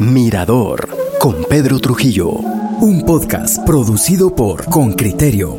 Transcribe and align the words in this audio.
Mirador 0.00 0.88
con 1.18 1.44
Pedro 1.44 1.78
Trujillo, 1.78 2.30
un 2.30 3.04
podcast 3.04 3.62
producido 3.66 4.34
por 4.34 4.64
Con 4.64 4.94
Criterio. 4.94 5.58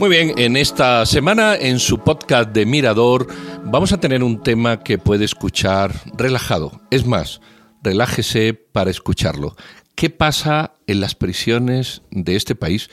Muy 0.00 0.10
bien, 0.10 0.32
en 0.36 0.56
esta 0.56 1.06
semana 1.06 1.54
en 1.54 1.78
su 1.78 1.98
podcast 1.98 2.50
de 2.50 2.66
Mirador 2.66 3.28
vamos 3.64 3.92
a 3.92 4.00
tener 4.00 4.24
un 4.24 4.42
tema 4.42 4.80
que 4.80 4.98
puede 4.98 5.24
escuchar 5.24 5.94
relajado. 6.16 6.80
Es 6.90 7.06
más, 7.06 7.40
relájese 7.80 8.54
para 8.54 8.90
escucharlo. 8.90 9.54
¿Qué 9.94 10.10
pasa 10.10 10.72
en 10.88 11.00
las 11.00 11.14
prisiones 11.14 12.02
de 12.10 12.34
este 12.34 12.56
país 12.56 12.90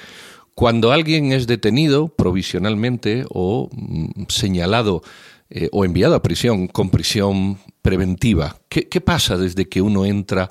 cuando 0.53 0.91
alguien 0.91 1.31
es 1.31 1.47
detenido 1.47 2.09
provisionalmente 2.09 3.25
o 3.29 3.67
mm, 3.71 4.25
señalado 4.27 5.01
eh, 5.49 5.69
o 5.71 5.85
enviado 5.85 6.15
a 6.15 6.21
prisión 6.21 6.67
con 6.67 6.89
prisión 6.89 7.57
preventiva? 7.81 8.57
¿Qué, 8.69 8.87
¿Qué 8.87 9.01
pasa 9.01 9.37
desde 9.37 9.67
que 9.67 9.81
uno 9.81 10.05
entra 10.05 10.49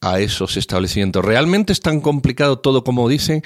a 0.00 0.20
esos 0.20 0.56
establecimientos? 0.56 1.24
¿Realmente 1.24 1.72
es 1.72 1.80
tan 1.80 2.00
complicado 2.00 2.58
todo 2.58 2.84
como 2.84 3.08
dicen? 3.08 3.42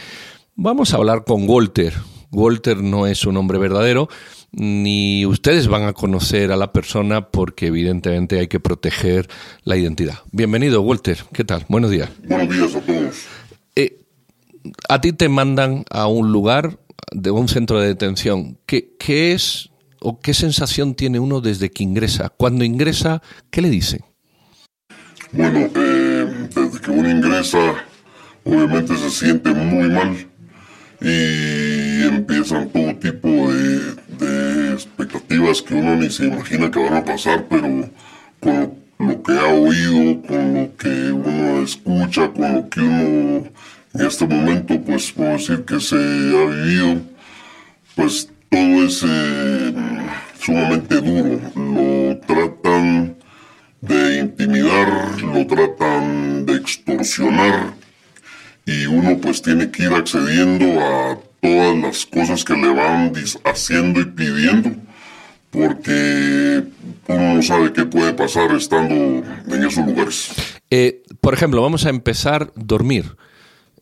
Vamos 0.55 0.93
a 0.93 0.97
hablar 0.97 1.25
con 1.25 1.49
Walter. 1.49 1.95
Walter 2.31 2.79
no 2.79 3.07
es 3.07 3.25
un 3.25 3.37
hombre 3.37 3.59
verdadero, 3.59 4.09
ni 4.53 5.25
ustedes 5.27 5.69
van 5.69 5.85
a 5.85 5.93
conocer 5.93 6.53
a 6.53 6.57
la 6.57 6.73
persona 6.73 7.31
porque 7.31 7.69
evidentemente 7.69 8.39
hay 8.39 8.49
que 8.49 8.61
proteger 8.61 9.29
la 9.65 9.77
identidad. 9.77 10.19
Bienvenido, 10.33 10.83
Walter. 10.83 11.19
¿Qué 11.33 11.45
tal? 11.45 11.65
Buenos 11.69 11.91
días. 11.91 12.11
Buenos 12.25 12.55
días 12.55 12.75
a 12.75 12.81
todos. 12.81 13.27
Eh, 13.77 14.01
a 14.89 15.01
ti 15.01 15.13
te 15.13 15.29
mandan 15.29 15.85
a 15.91 16.07
un 16.07 16.33
lugar, 16.33 16.79
de 17.13 17.31
un 17.31 17.49
centro 17.49 17.81
de 17.81 17.89
detención. 17.89 18.59
¿Qué, 18.67 18.95
¿Qué, 18.99 19.33
es 19.33 19.71
o 20.01 20.21
qué 20.21 20.35
sensación 20.35 20.95
tiene 20.95 21.19
uno 21.19 21.41
desde 21.41 21.71
que 21.71 21.83
ingresa? 21.83 22.29
Cuando 22.31 22.65
ingresa, 22.65 23.23
¿qué 23.51 23.63
le 23.63 23.71
dicen? 23.71 24.01
Bueno, 25.33 25.69
eh, 25.75 26.49
desde 26.55 26.81
que 26.81 26.91
uno 26.91 27.11
ingresa, 27.11 27.75
obviamente 28.45 28.97
se 28.97 29.11
siente 29.11 29.53
muy 29.53 29.89
mal 29.89 30.27
y 31.01 32.03
empiezan 32.03 32.69
todo 32.71 32.95
tipo 32.97 33.29
de, 33.53 33.95
de 34.19 34.73
expectativas 34.73 35.63
que 35.63 35.75
uno 35.75 35.97
ni 35.97 36.11
se 36.11 36.27
imagina 36.27 36.71
que 36.71 36.83
van 36.83 36.95
a 36.95 37.05
pasar, 37.05 37.47
pero 37.49 37.89
con 38.41 38.75
lo 38.99 39.23
que 39.23 39.33
ha 39.33 39.47
oído, 39.47 40.23
con 40.23 40.55
lo 40.55 40.77
que 40.77 41.13
uno 41.13 41.63
escucha, 41.63 42.33
con 42.33 42.55
lo 42.55 42.69
que 42.69 42.81
uno 42.81 43.49
en 43.95 44.07
este 44.07 44.27
momento, 44.27 44.81
pues 44.83 45.13
puedo 45.13 45.33
decir 45.33 45.65
que 45.65 45.81
se 45.81 45.97
ha 45.97 46.47
vivido, 46.47 47.01
pues 47.95 48.29
todo 48.51 48.85
es 48.85 49.05
sumamente 50.41 50.97
duro. 50.97 51.41
Lo 51.55 52.19
tratan 52.27 53.17
de 53.81 54.19
intimidar, 54.19 55.21
lo 55.23 55.47
tratan 55.47 56.47
de 56.47 56.57
extorsionar 56.57 57.75
y 58.67 58.87
uno 58.87 59.19
pues 59.19 59.41
tiene 59.41 59.71
que 59.71 59.85
ir 59.85 59.93
accediendo 59.93 60.81
a 60.81 61.19
todas 61.41 61.79
las 61.79 62.07
cosas 62.07 62.45
que 62.45 62.55
le 62.55 62.69
van 62.69 63.13
haciendo 63.45 64.01
y 64.01 64.05
pidiendo 64.07 64.73
porque 65.51 66.63
uno 67.07 67.35
no 67.35 67.43
sabe 67.43 67.73
qué 67.73 67.87
puede 67.87 68.13
pasar 68.13 68.55
estando 68.55 68.95
en 68.95 69.65
esos 69.65 69.87
lugares. 69.87 70.31
Eh, 70.71 71.03
por 71.21 71.35
ejemplo, 71.35 71.63
vamos 71.63 71.87
a 71.87 71.91
empezar 71.91 72.53
dormir. 72.55 73.17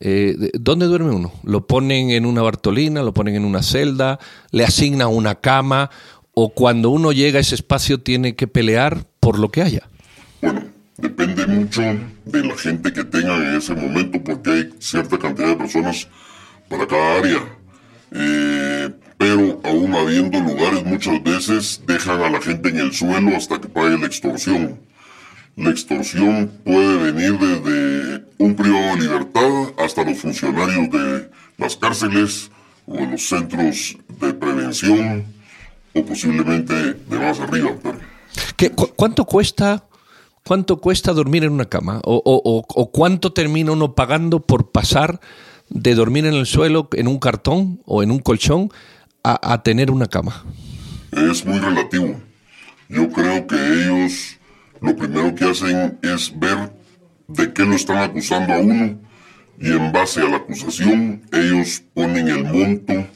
Eh, 0.00 0.50
¿Dónde 0.55 0.86
duerme 0.86 1.11
uno? 1.11 1.33
¿Lo 1.42 1.66
ponen 1.66 2.11
en 2.11 2.27
una 2.27 2.42
bartolina? 2.42 3.02
¿Lo 3.02 3.14
ponen 3.14 3.36
en 3.36 3.44
una 3.44 3.62
celda? 3.62 4.19
¿Le 4.50 4.64
asignan 4.64 5.08
una 5.08 5.36
cama? 5.36 5.91
¿O 6.33 6.50
cuando 6.50 6.91
uno 6.91 7.12
llega 7.12 7.38
a 7.38 7.41
ese 7.41 7.55
espacio 7.55 8.00
tiene 8.00 8.36
que 8.36 8.47
pelear 8.47 9.06
por 9.20 9.38
lo 9.38 9.50
que 9.50 9.62
haya? 9.62 9.88
Bueno, 10.42 10.64
depende 10.98 11.47
mucho 11.47 11.80
de 12.25 12.44
la 12.44 12.56
gente 12.56 12.92
que 12.92 13.05
tengan 13.05 13.42
en 13.42 13.56
ese 13.56 13.75
momento 13.75 14.22
porque 14.22 14.50
hay 14.50 14.71
cierta 14.78 15.19
cantidad 15.19 15.48
de 15.48 15.56
personas 15.56 16.09
para 16.69 16.87
cada 16.87 17.19
área. 17.19 17.38
Eh, 18.12 18.91
pero 19.19 19.60
aún 19.65 19.94
habiendo 19.94 20.38
lugares 20.41 20.84
muchas 20.84 21.22
veces 21.22 21.82
dejan 21.87 22.21
a 22.21 22.31
la 22.31 22.41
gente 22.41 22.69
en 22.69 22.78
el 22.78 22.92
suelo 22.92 23.34
hasta 23.34 23.60
que 23.60 23.69
pague 23.69 23.98
la 23.98 24.06
extorsión. 24.06 24.78
La 25.56 25.71
extorsión 25.71 26.53
puede 26.65 27.12
venir 27.12 27.39
desde 27.39 28.25
un 28.37 28.55
privado 28.55 28.94
de 28.94 29.00
libertad 29.00 29.50
hasta 29.78 30.05
los 30.05 30.19
funcionarios 30.19 30.91
de 30.91 31.31
las 31.56 31.77
cárceles 31.77 32.50
o 32.87 32.94
de 32.97 33.06
los 33.06 33.22
centros 33.27 33.97
de 34.21 34.34
prevención 34.34 35.25
o 35.95 36.05
posiblemente 36.05 36.75
de 36.75 37.19
más 37.19 37.41
arriba. 37.41 37.71
¿Qué, 38.56 38.71
cu 38.71 38.89
¿Cuánto 38.97 39.25
cuesta 39.25 39.84
cuánto 40.45 40.78
cuesta 40.78 41.15
dormir 41.15 41.45
en 41.45 41.53
una 41.53 41.65
cama? 41.65 42.00
¿O, 42.05 42.22
o, 42.22 42.65
o 42.69 42.91
cuánto 42.91 43.33
termina 43.33 43.72
uno 43.72 43.95
pagando 43.95 44.41
por 44.45 44.71
pasar 44.71 45.21
de 45.71 45.95
dormir 45.95 46.27
en 46.27 46.34
el 46.34 46.45
suelo, 46.45 46.91
en 46.93 47.09
un 47.09 47.19
cartón 47.19 47.81
o 47.87 48.03
en 48.03 48.11
un 48.11 48.19
colchón, 48.19 48.71
a, 49.25 49.55
a 49.55 49.62
tener 49.62 49.91
una 49.91 50.06
cama? 50.06 50.45
Es 51.12 51.47
muy 51.47 51.59
relativo. 51.59 52.21
Yo 52.91 53.11
creo 53.11 53.47
que 53.47 53.56
ellos 53.56 54.35
lo 54.81 54.97
primero 54.97 55.34
que 55.34 55.44
hacen 55.44 55.98
es 56.03 56.38
ver 56.38 56.72
de 57.28 57.53
qué 57.53 57.64
lo 57.64 57.75
están 57.75 57.98
acusando 57.98 58.53
a 58.53 58.59
uno 58.59 58.98
y 59.59 59.70
en 59.70 59.92
base 59.92 60.20
a 60.20 60.28
la 60.28 60.37
acusación 60.37 61.22
ellos 61.32 61.82
ponen 61.94 62.28
el 62.28 62.44
monto 62.44 63.06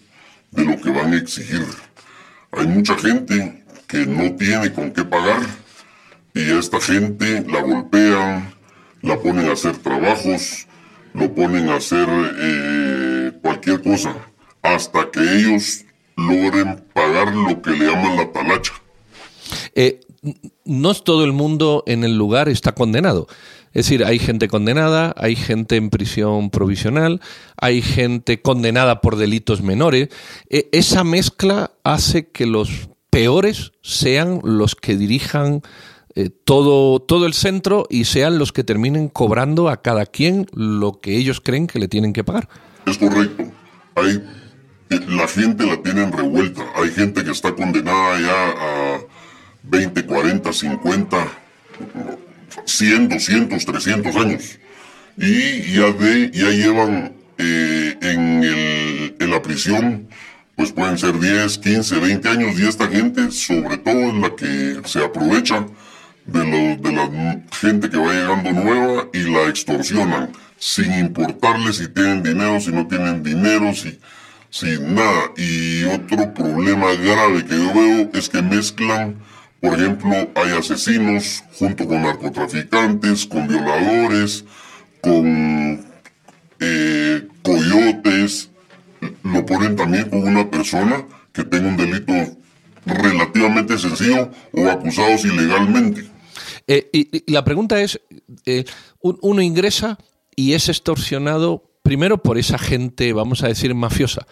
de 0.50 0.64
lo 0.64 0.80
que 0.80 0.90
van 0.90 1.12
a 1.12 1.16
exigir. 1.16 1.64
Hay 2.52 2.66
mucha 2.66 2.96
gente 2.96 3.64
que 3.86 4.06
no 4.06 4.34
tiene 4.36 4.72
con 4.72 4.90
qué 4.92 5.04
pagar 5.04 5.42
y 6.34 6.50
a 6.50 6.58
esta 6.58 6.80
gente 6.80 7.44
la 7.46 7.60
golpean, 7.60 8.54
la 9.02 9.18
ponen 9.18 9.48
a 9.48 9.52
hacer 9.52 9.76
trabajos, 9.78 10.66
lo 11.12 11.34
ponen 11.34 11.68
a 11.68 11.76
hacer 11.76 12.08
eh, 12.08 13.32
cualquier 13.42 13.82
cosa 13.82 14.14
hasta 14.62 15.10
que 15.10 15.20
ellos 15.20 15.84
logren 16.16 16.84
pagar 16.92 17.34
lo 17.34 17.60
que 17.62 17.70
le 17.70 17.86
llaman 17.86 18.16
la 18.16 18.32
talacha. 18.32 18.72
Eh, 19.80 20.00
no 20.66 20.92
todo 20.92 21.24
el 21.24 21.32
mundo 21.32 21.82
en 21.86 22.04
el 22.04 22.18
lugar 22.18 22.50
está 22.50 22.72
condenado. 22.72 23.28
Es 23.72 23.86
decir, 23.86 24.04
hay 24.04 24.18
gente 24.18 24.46
condenada, 24.46 25.14
hay 25.16 25.36
gente 25.36 25.76
en 25.76 25.88
prisión 25.88 26.50
provisional, 26.50 27.22
hay 27.56 27.80
gente 27.80 28.42
condenada 28.42 29.00
por 29.00 29.16
delitos 29.16 29.62
menores. 29.62 30.10
Eh, 30.50 30.68
esa 30.72 31.02
mezcla 31.02 31.70
hace 31.82 32.28
que 32.28 32.44
los 32.44 32.90
peores 33.08 33.72
sean 33.80 34.40
los 34.44 34.74
que 34.74 34.98
dirijan 34.98 35.62
eh, 36.14 36.28
todo, 36.28 37.00
todo 37.00 37.24
el 37.24 37.32
centro 37.32 37.86
y 37.88 38.04
sean 38.04 38.38
los 38.38 38.52
que 38.52 38.64
terminen 38.64 39.08
cobrando 39.08 39.70
a 39.70 39.80
cada 39.80 40.04
quien 40.04 40.46
lo 40.52 41.00
que 41.00 41.16
ellos 41.16 41.40
creen 41.40 41.66
que 41.66 41.78
le 41.78 41.88
tienen 41.88 42.12
que 42.12 42.22
pagar. 42.22 42.50
Es 42.84 42.98
correcto. 42.98 43.44
Hay, 43.94 44.22
la 45.08 45.26
gente 45.26 45.64
la 45.64 45.80
tienen 45.82 46.12
revuelta. 46.12 46.66
Hay 46.74 46.90
gente 46.90 47.24
que 47.24 47.30
está 47.30 47.54
condenada 47.54 48.20
ya 48.20 48.48
a 48.50 49.19
20, 49.62 50.04
40, 50.06 50.52
50, 50.52 51.28
100, 52.64 53.08
200, 53.08 53.64
300 53.64 54.16
años. 54.16 54.58
Y 55.16 55.74
ya, 55.74 55.92
de, 55.92 56.30
ya 56.32 56.50
llevan 56.50 57.12
eh, 57.38 57.96
en, 58.00 58.44
el, 58.44 59.16
en 59.18 59.30
la 59.30 59.42
prisión, 59.42 60.08
pues 60.56 60.72
pueden 60.72 60.98
ser 60.98 61.18
10, 61.18 61.58
15, 61.58 61.98
20 61.98 62.28
años. 62.28 62.58
Y 62.58 62.66
esta 62.66 62.88
gente, 62.88 63.30
sobre 63.30 63.78
todo, 63.78 64.08
es 64.08 64.14
la 64.14 64.36
que 64.36 64.80
se 64.88 65.04
aprovecha 65.04 65.66
de, 66.26 66.76
de 66.76 66.92
la 66.92 67.40
gente 67.52 67.90
que 67.90 67.96
va 67.96 68.12
llegando 68.12 68.52
nueva 68.52 69.08
y 69.12 69.20
la 69.20 69.48
extorsionan, 69.48 70.30
sin 70.58 70.92
importarles 70.92 71.76
si 71.76 71.88
tienen 71.88 72.22
dinero, 72.22 72.60
si 72.60 72.70
no 72.72 72.86
tienen 72.86 73.22
dinero, 73.22 73.74
si, 73.74 73.98
sin 74.50 74.94
nada. 74.94 75.32
Y 75.36 75.84
otro 75.84 76.32
problema 76.34 76.92
grave 76.94 77.44
que 77.44 77.56
yo 77.56 77.74
veo 77.74 78.10
es 78.14 78.28
que 78.28 78.42
mezclan 78.42 79.16
por 79.60 79.74
ejemplo, 79.74 80.10
hay 80.34 80.50
asesinos 80.58 81.44
junto 81.58 81.86
con 81.86 82.02
narcotraficantes, 82.02 83.26
con 83.26 83.46
violadores, 83.46 84.44
con 85.02 85.84
eh, 86.60 87.28
coyotes. 87.42 88.50
Lo 89.22 89.44
ponen 89.44 89.76
también 89.76 90.08
con 90.08 90.26
una 90.26 90.50
persona 90.50 91.06
que 91.32 91.44
tenga 91.44 91.68
un 91.68 91.76
delito 91.76 92.12
relativamente 92.86 93.78
sencillo 93.78 94.30
o 94.52 94.68
acusados 94.68 95.24
ilegalmente. 95.24 96.08
Eh, 96.66 96.88
y, 96.92 97.32
la 97.32 97.44
pregunta 97.44 97.80
es, 97.80 98.00
eh, 98.46 98.64
uno 99.00 99.42
ingresa 99.42 99.98
y 100.34 100.54
es 100.54 100.68
extorsionado 100.68 101.70
primero 101.82 102.22
por 102.22 102.38
esa 102.38 102.58
gente, 102.58 103.12
vamos 103.12 103.42
a 103.42 103.48
decir, 103.48 103.74
mafiosa. 103.74 104.26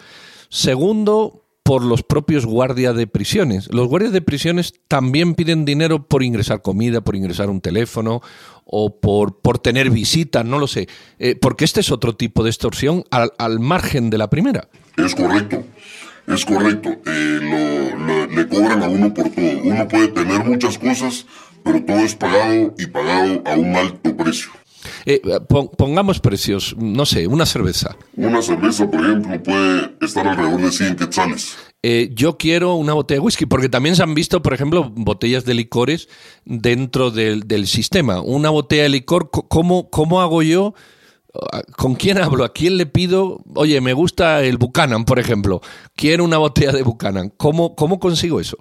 Segundo, 0.49 1.48
por 1.69 1.85
los 1.85 2.01
propios 2.01 2.47
guardias 2.47 2.95
de 2.95 3.05
prisiones. 3.05 3.71
Los 3.71 3.87
guardias 3.89 4.11
de 4.11 4.23
prisiones 4.23 4.73
también 4.87 5.35
piden 5.35 5.65
dinero 5.65 6.07
por 6.07 6.23
ingresar 6.23 6.63
comida, 6.63 7.01
por 7.01 7.15
ingresar 7.15 7.47
un 7.51 7.61
teléfono 7.61 8.23
o 8.65 8.99
por, 8.99 9.37
por 9.39 9.59
tener 9.59 9.91
visitas, 9.91 10.43
no 10.43 10.57
lo 10.57 10.65
sé. 10.65 10.87
Eh, 11.19 11.35
porque 11.39 11.65
este 11.65 11.81
es 11.81 11.91
otro 11.91 12.15
tipo 12.15 12.43
de 12.43 12.49
extorsión 12.49 13.03
al, 13.11 13.33
al, 13.37 13.59
margen 13.59 14.09
de 14.09 14.17
la 14.17 14.31
primera. 14.31 14.67
Es 14.97 15.13
correcto, 15.13 15.63
es 16.25 16.43
correcto. 16.43 16.89
Eh, 17.05 18.27
le 18.31 18.47
cobran 18.47 18.81
a 18.81 18.89
uno 18.89 19.13
por 19.13 19.29
todo. 19.29 19.61
Uno 19.63 19.87
puede 19.87 20.07
tener 20.07 20.43
muchas 20.43 20.79
cosas, 20.79 21.27
pero 21.63 21.83
todo 21.83 21.99
es 21.99 22.15
pagado 22.15 22.73
y 22.79 22.87
pagado 22.87 23.43
a 23.45 23.53
un 23.53 23.75
alto 23.75 24.17
precio. 24.17 24.49
Eh, 25.11 25.21
pongamos 25.75 26.19
precios, 26.19 26.75
no 26.77 27.03
sé, 27.03 27.25
una 27.25 27.47
cerveza. 27.47 27.97
Una 28.15 28.43
cerveza, 28.43 28.87
por 28.91 29.03
ejemplo, 29.03 29.41
puede 29.41 29.95
estar 30.01 30.27
alrededor 30.27 30.61
de 30.61 30.71
100 30.71 30.95
quetzales. 30.97 31.57
Eh, 31.81 32.11
yo 32.13 32.37
quiero 32.37 32.75
una 32.75 32.93
botella 32.93 33.19
de 33.19 33.25
whisky, 33.25 33.47
porque 33.47 33.69
también 33.69 33.95
se 33.95 34.03
han 34.03 34.13
visto, 34.13 34.43
por 34.43 34.53
ejemplo, 34.53 34.91
botellas 34.93 35.45
de 35.45 35.55
licores 35.55 36.09
dentro 36.45 37.09
del, 37.09 37.65
sistema. 37.65 38.21
Una 38.21 38.51
botella 38.51 38.83
de 38.83 38.89
licor, 38.89 39.31
¿cómo, 39.31 39.89
¿cómo 39.89 40.21
hago 40.21 40.43
yo? 40.43 40.75
¿Con 41.75 41.95
quién 41.95 42.19
hablo? 42.19 42.43
¿A 42.43 42.53
quién 42.53 42.77
le 42.77 42.85
pido? 42.85 43.41
Oye, 43.55 43.81
me 43.81 43.93
gusta 43.93 44.43
el 44.43 44.57
Buchanan, 44.57 45.05
por 45.05 45.17
ejemplo. 45.17 45.59
Quiero 45.95 46.23
una 46.23 46.37
botella 46.37 46.71
de 46.71 46.83
Buchanan. 46.83 47.29
¿Cómo, 47.35 47.75
cómo 47.75 47.99
consigo 47.99 48.39
eso? 48.39 48.57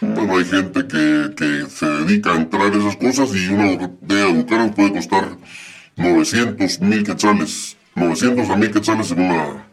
Bueno, 0.00 0.38
hay 0.38 0.44
gente 0.44 0.86
que, 0.86 1.34
que 1.36 1.66
se 1.68 1.86
dedica 1.86 2.34
a 2.34 2.36
entrar 2.36 2.72
esas 2.72 2.96
cosas 2.98 3.34
y 3.34 3.48
una 3.48 3.72
botella 3.72 4.26
de 4.26 4.32
Buchanan 4.32 4.72
puede 4.74 4.92
costar 4.92 5.36
900, 5.98 6.80
mil 6.80 7.04
quetzales. 7.04 7.76
900 7.94 8.48
a 8.48 8.56
mil 8.56 8.70
quetzales 8.70 9.10
en, 9.10 9.20
una, 9.20 9.66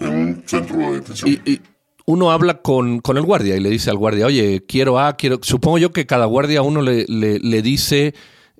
en 0.00 0.08
un 0.08 0.42
centro 0.44 0.76
de 0.76 0.92
detención. 0.92 1.30
Y, 1.30 1.60
uno 2.06 2.32
habla 2.32 2.60
con, 2.60 3.00
con, 3.00 3.16
el 3.16 3.22
guardia 3.22 3.56
y 3.56 3.60
le 3.60 3.70
dice 3.70 3.88
al 3.88 3.96
guardia, 3.96 4.26
oye, 4.26 4.64
quiero 4.66 4.98
A, 4.98 5.16
quiero... 5.16 5.38
Supongo 5.42 5.78
yo 5.78 5.92
que 5.92 6.06
cada 6.06 6.26
guardia 6.26 6.58
a 6.58 6.62
uno 6.62 6.82
le, 6.82 7.04
le, 7.06 7.62
dice 7.62 8.14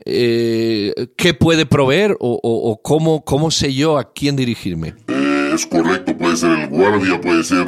eh, 0.05 0.95
qué 1.17 1.35
puede 1.35 1.67
proveer 1.67 2.17
o, 2.21 2.39
o, 2.41 2.81
cómo, 2.81 3.25
cómo 3.25 3.51
sé 3.51 3.75
yo 3.75 3.99
a 3.99 4.13
quién 4.13 4.37
dirigirme. 4.37 4.95
Eh, 5.09 5.51
es 5.53 5.67
correcto, 5.67 6.17
puede 6.17 6.37
ser 6.37 6.51
el 6.51 6.69
guardia, 6.69 7.21
puede 7.21 7.43
ser 7.43 7.67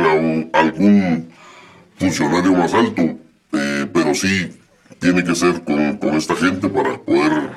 algún 0.53 1.29
funcionario 1.97 2.53
más 2.53 2.73
alto, 2.75 3.03
eh, 3.03 3.87
pero 3.93 4.15
sí 4.15 4.51
tiene 5.01 5.25
que 5.25 5.35
ser 5.35 5.65
con, 5.65 5.97
con 5.97 6.15
esta 6.15 6.37
gente 6.37 6.69
para 6.69 6.97
poder 6.99 7.51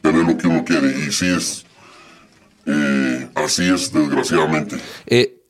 tener 0.00 0.24
lo 0.24 0.36
que 0.36 0.46
uno 0.46 0.64
quiere. 0.64 1.06
Y 1.06 1.12
sí 1.12 1.26
es, 1.26 1.64
eh, 2.66 3.28
así 3.34 3.64
es 3.64 3.92
desgraciadamente. 3.92 4.76
Eh, 5.06 5.42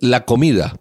la 0.00 0.24
comida, 0.24 0.76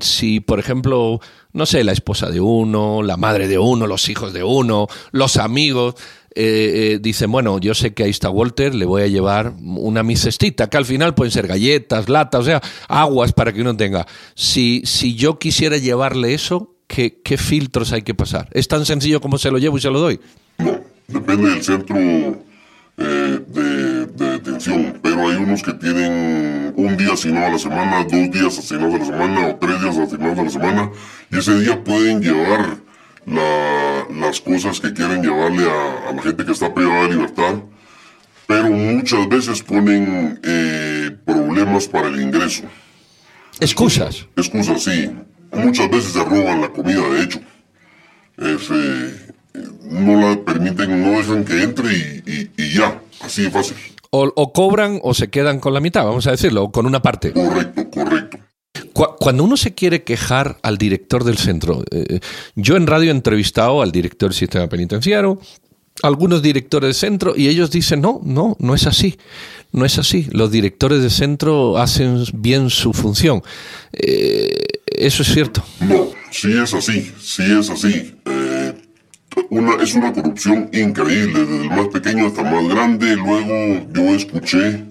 si 0.00 0.40
por 0.40 0.58
ejemplo, 0.58 1.20
no 1.52 1.66
sé, 1.66 1.84
la 1.84 1.92
esposa 1.92 2.30
de 2.30 2.40
uno, 2.40 3.02
la 3.02 3.16
madre 3.16 3.48
de 3.48 3.58
uno, 3.58 3.86
los 3.86 4.08
hijos 4.08 4.32
de 4.32 4.42
uno, 4.42 4.88
los 5.12 5.36
amigos, 5.36 5.94
eh, 6.34 6.98
dicen, 7.00 7.30
bueno, 7.30 7.58
yo 7.60 7.74
sé 7.74 7.94
que 7.94 8.02
ahí 8.02 8.10
está 8.10 8.28
Walter, 8.28 8.74
le 8.74 8.86
voy 8.86 9.02
a 9.02 9.06
llevar 9.06 9.54
una 9.60 10.02
misestita, 10.02 10.68
que 10.68 10.76
al 10.76 10.84
final 10.84 11.14
pueden 11.14 11.30
ser 11.30 11.46
galletas, 11.46 12.08
latas, 12.08 12.40
o 12.40 12.44
sea, 12.44 12.60
aguas 12.88 13.32
para 13.32 13.52
que 13.52 13.60
uno 13.60 13.76
tenga. 13.76 14.06
Si, 14.34 14.82
si 14.84 15.14
yo 15.14 15.38
quisiera 15.38 15.76
llevarle 15.76 16.34
eso, 16.34 16.74
¿qué, 16.88 17.20
¿qué 17.22 17.36
filtros 17.36 17.92
hay 17.92 18.02
que 18.02 18.14
pasar? 18.14 18.48
¿Es 18.52 18.66
tan 18.66 18.84
sencillo 18.84 19.20
como 19.20 19.38
se 19.38 19.52
lo 19.52 19.58
llevo 19.58 19.78
y 19.78 19.80
se 19.80 19.90
lo 19.90 20.00
doy? 20.00 20.20
No, 20.58 20.83
depende 21.08 21.50
del 21.50 21.62
centro 21.62 21.96
eh, 22.96 23.40
de, 23.48 24.06
detención, 24.06 24.98
pero 25.02 25.28
hay 25.28 25.36
unos 25.36 25.62
que 25.62 25.72
tienen 25.74 26.72
un 26.76 26.96
día 26.96 27.12
asignado 27.12 27.46
a 27.46 27.50
la 27.50 27.58
semana, 27.58 28.04
dos 28.04 28.30
días 28.30 28.58
asignados 28.58 28.94
a 28.94 28.98
la 28.98 29.04
semana 29.04 29.48
o 29.48 29.56
tres 29.56 29.80
días 29.80 29.98
asignados 29.98 30.38
a 30.38 30.42
la 30.42 30.50
semana, 30.50 30.90
y 31.30 31.38
ese 31.38 31.58
día 31.60 31.82
pueden 31.82 32.22
llevar 32.22 32.78
las 33.26 34.40
cosas 34.40 34.80
que 34.80 34.92
quieren 34.92 35.22
llevarle 35.22 35.64
a, 35.68 36.12
la 36.12 36.22
gente 36.22 36.44
que 36.44 36.52
está 36.52 36.72
privada 36.72 37.04
de 37.04 37.14
libertad, 37.14 37.54
pero 38.46 38.70
muchas 38.70 39.28
veces 39.28 39.62
ponen 39.62 40.38
eh, 40.42 41.16
problemas 41.24 41.88
para 41.88 42.08
el 42.08 42.20
ingreso. 42.20 42.64
Excusas. 43.60 44.26
Excusas, 44.36 44.82
sí. 44.82 45.10
Muchas 45.52 45.90
veces 45.90 46.12
se 46.12 46.24
roban 46.24 46.60
la 46.60 46.68
comida, 46.68 47.08
de 47.08 47.22
hecho. 47.22 47.40
Es, 48.36 48.68
eh, 48.70 49.33
no 49.54 50.20
la 50.20 50.44
permiten, 50.44 51.02
no 51.02 51.18
dejan 51.18 51.44
que 51.44 51.62
entre 51.62 51.92
y, 52.56 52.74
ya, 52.74 53.00
así 53.20 53.42
de 53.42 53.50
fácil. 53.50 53.76
O, 54.10 54.52
cobran 54.52 55.00
o 55.02 55.12
se 55.12 55.28
quedan 55.28 55.58
con 55.58 55.74
la 55.74 55.80
mitad, 55.80 56.04
vamos 56.04 56.26
a 56.28 56.30
decirlo, 56.30 56.64
o 56.64 56.72
con 56.72 56.86
una 56.86 57.02
parte. 57.02 57.32
Correcto, 57.32 57.90
correcto. 57.90 58.38
Cuando 58.92 59.42
uno 59.42 59.56
se 59.56 59.74
quiere 59.74 60.04
quejar 60.04 60.58
al 60.62 60.78
director 60.78 61.24
del 61.24 61.36
centro, 61.36 61.82
eh, 61.90 62.20
yo 62.54 62.76
en 62.76 62.86
radio 62.86 63.10
he 63.10 63.14
entrevistado 63.14 63.82
al 63.82 63.90
director 63.90 64.30
del 64.30 64.38
sistema 64.38 64.68
penitenciario, 64.68 65.40
algunos 66.02 66.42
directores 66.42 66.88
del 66.88 66.94
centro, 66.94 67.34
y 67.36 67.48
ellos 67.48 67.72
dicen, 67.72 68.00
no, 68.00 68.20
no, 68.24 68.56
no 68.60 68.74
es 68.76 68.86
así, 68.86 69.18
no 69.72 69.84
es 69.84 69.98
así. 69.98 70.28
Los 70.30 70.52
directores 70.52 71.00
del 71.00 71.10
centro 71.10 71.78
hacen 71.78 72.24
bien 72.34 72.70
su 72.70 72.92
función. 72.92 73.42
Eh, 73.92 74.54
¿Eso 74.86 75.22
es 75.22 75.32
cierto? 75.32 75.64
No, 75.80 76.10
sí 76.30 76.52
es 76.56 76.72
así, 76.72 77.12
sí 77.20 77.42
es 77.42 77.70
así. 77.70 78.14
Eh, 78.26 78.53
una, 79.50 79.82
es 79.82 79.94
una 79.94 80.12
corrupción 80.12 80.68
increíble, 80.72 81.40
desde 81.44 81.62
el 81.62 81.70
más 81.70 81.88
pequeño 81.88 82.26
hasta 82.26 82.42
el 82.42 82.54
más 82.54 82.68
grande. 82.68 83.16
Luego 83.16 83.86
yo 83.92 84.02
escuché 84.14 84.84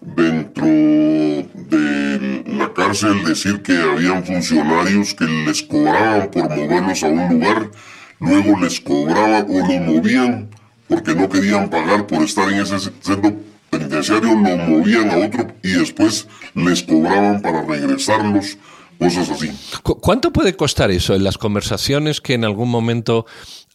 dentro 0.00 0.66
de 0.66 2.42
la 2.46 2.72
cárcel 2.72 3.24
decir 3.24 3.62
que 3.62 3.76
habían 3.76 4.24
funcionarios 4.24 5.14
que 5.14 5.24
les 5.24 5.62
cobraban 5.62 6.30
por 6.30 6.48
moverlos 6.48 7.02
a 7.02 7.08
un 7.08 7.28
lugar, 7.28 7.70
luego 8.18 8.58
les 8.60 8.80
cobraban 8.80 9.46
o 9.48 9.58
los 9.58 9.80
movían 9.80 10.48
porque 10.88 11.14
no 11.14 11.28
querían 11.28 11.70
pagar 11.70 12.06
por 12.06 12.22
estar 12.22 12.50
en 12.50 12.62
ese 12.62 12.78
centro 13.00 13.36
penitenciario, 13.70 14.34
lo 14.34 14.56
movían 14.56 15.10
a 15.10 15.18
otro 15.18 15.46
y 15.62 15.70
después 15.70 16.26
les 16.54 16.82
cobraban 16.82 17.40
para 17.40 17.62
regresarlos 17.62 18.58
cosas 18.98 19.30
así. 19.30 19.50
¿Cuánto 19.82 20.32
puede 20.32 20.56
costar 20.56 20.90
eso 20.90 21.14
en 21.14 21.24
las 21.24 21.38
conversaciones 21.38 22.20
que 22.20 22.34
en 22.34 22.44
algún 22.44 22.68
momento 22.68 23.26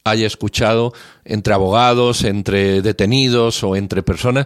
haya 0.06 0.28
escuchado 0.28 0.94
entre 1.26 1.56
abogados, 1.56 2.24
entre 2.24 2.84
detenidos 2.84 3.64
o 3.64 3.76
entre 3.76 4.04
personas, 4.04 4.46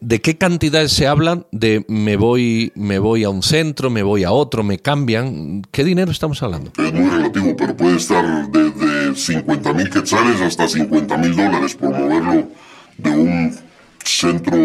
¿de 0.00 0.20
qué 0.20 0.38
cantidades 0.38 0.92
se 0.92 1.08
hablan 1.08 1.46
de 1.50 1.84
me 1.88 2.16
voy, 2.16 2.72
me 2.76 3.00
voy 3.00 3.24
a 3.24 3.28
un 3.28 3.42
centro, 3.42 3.90
me 3.90 4.04
voy 4.04 4.22
a 4.22 4.30
otro, 4.30 4.62
me 4.62 4.78
cambian? 4.78 5.62
¿Qué 5.72 5.82
dinero 5.82 6.12
estamos 6.12 6.40
hablando? 6.44 6.72
Es 6.78 6.92
muy 6.92 7.10
relativo, 7.10 7.56
pero 7.56 7.76
puede 7.76 7.96
estar 7.96 8.50
desde 8.52 9.16
50 9.16 9.72
mil 9.72 9.90
quetzales 9.90 10.40
hasta 10.40 10.68
50 10.68 11.16
mil 11.18 11.34
dólares 11.34 11.74
por 11.74 11.90
moverlo 11.90 12.48
de 12.96 13.10
un 13.10 13.56
centro 14.04 14.56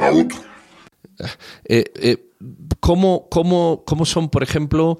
a 0.00 0.10
otro. 0.10 0.38
Eh, 1.66 1.84
eh, 1.94 2.30
¿cómo, 2.80 3.28
cómo, 3.30 3.84
¿Cómo 3.86 4.04
son, 4.04 4.28
por 4.28 4.42
ejemplo, 4.42 4.98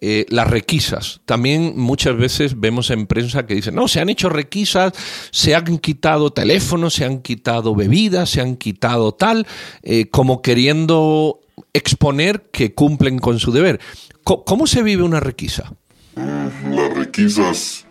eh, 0.00 0.26
las 0.28 0.48
requisas. 0.48 1.20
También 1.24 1.72
muchas 1.76 2.16
veces 2.16 2.60
vemos 2.60 2.90
en 2.90 3.08
prensa 3.08 3.46
que 3.46 3.54
dicen, 3.54 3.74
no, 3.74 3.88
se 3.88 4.00
han 4.00 4.08
hecho 4.08 4.28
requisas, 4.28 4.92
se 5.32 5.56
han 5.56 5.78
quitado 5.78 6.32
teléfonos, 6.32 6.94
se 6.94 7.04
han 7.04 7.20
quitado 7.20 7.74
bebidas, 7.74 8.30
se 8.30 8.40
han 8.40 8.54
quitado 8.56 9.12
tal, 9.12 9.44
eh, 9.82 10.06
como 10.08 10.40
queriendo 10.40 11.40
exponer 11.72 12.48
que 12.52 12.74
cumplen 12.74 13.18
con 13.18 13.40
su 13.40 13.50
deber. 13.50 13.80
¿Cómo, 14.22 14.68
se 14.68 14.84
vive 14.84 15.02
una 15.02 15.18
requisa? 15.18 15.72
Las 16.14 16.94
requisas 16.94 17.84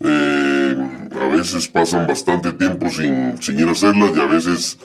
eh, 0.00 0.76
a 1.20 1.26
veces 1.28 1.68
pasan 1.68 2.08
bastante 2.08 2.54
tiempo 2.54 2.90
sin, 2.90 3.40
sin 3.40 3.60
ir 3.60 3.68
a 3.68 3.72
hacerlas 3.72 4.10
y 4.16 4.20
a 4.20 4.26
veces 4.26 4.78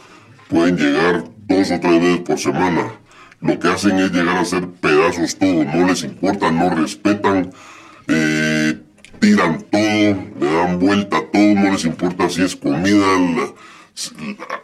pueden 0.47 0.77
llegar 0.77 1.23
dos 1.47 1.71
o 1.71 1.79
tres 1.79 2.01
veces 2.01 2.19
por 2.19 2.37
semana 2.37 3.00
lo 3.41 3.59
que 3.59 3.67
hacen 3.67 3.97
es 3.99 4.11
llegar 4.11 4.37
a 4.37 4.41
hacer 4.41 4.67
pedazos 4.69 5.35
todo, 5.37 5.65
no 5.65 5.87
les 5.87 6.03
importa, 6.03 6.51
no 6.51 6.69
respetan, 6.69 7.51
eh, 8.07 8.79
tiran 9.19 9.61
todo, 9.71 9.81
le 10.39 10.53
dan 10.53 10.79
vuelta 10.79 11.17
a 11.17 11.31
todo, 11.31 11.53
no 11.55 11.71
les 11.71 11.85
importa 11.85 12.29
si 12.29 12.43
es 12.43 12.55
comida, 12.55 13.05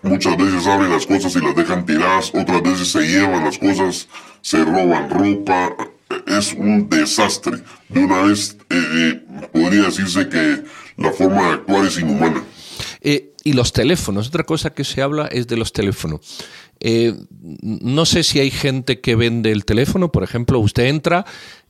muchas 0.03 0.37
veces 0.37 0.67
abren 0.67 0.91
las 0.91 1.07
cosas 1.07 1.35
y 1.35 1.39
las 1.39 1.55
dejan 1.55 1.85
tiradas, 1.85 2.31
otras 2.33 2.61
veces 2.61 2.91
se 2.91 3.01
llevan 3.01 3.43
las 3.43 3.57
cosas, 3.57 4.07
se 4.41 4.63
roban 4.63 5.09
ropa, 5.09 5.75
es 6.27 6.53
un 6.53 6.87
desastre. 6.87 7.57
De 7.89 7.99
una 7.99 8.21
vez 8.23 8.57
eh, 8.69 8.75
eh, 8.95 9.47
podría 9.51 9.83
decirse 9.83 10.29
que 10.29 10.63
la 10.97 11.11
forma 11.11 11.47
de 11.47 11.53
actuar 11.55 11.85
es 11.85 11.97
inhumana. 11.99 12.43
y 13.43 13.53
los 13.53 13.71
teléfonos, 13.71 14.27
otra 14.27 14.43
cosa 14.43 14.71
que 14.71 14.83
se 14.83 15.01
habla 15.01 15.27
es 15.27 15.47
de 15.47 15.55
los 15.55 15.71
teléfonos. 15.71 16.19
Eh, 16.79 17.13
no 17.61 18.05
sé 18.05 18.23
si 18.23 18.39
hay 18.39 18.51
gente 18.51 19.01
que 19.01 19.15
vende 19.15 19.51
el 19.51 19.65
teléfono, 19.65 20.11
por 20.11 20.23
ejemplo, 20.23 20.59
usted 20.59 20.85
entra 20.85 21.25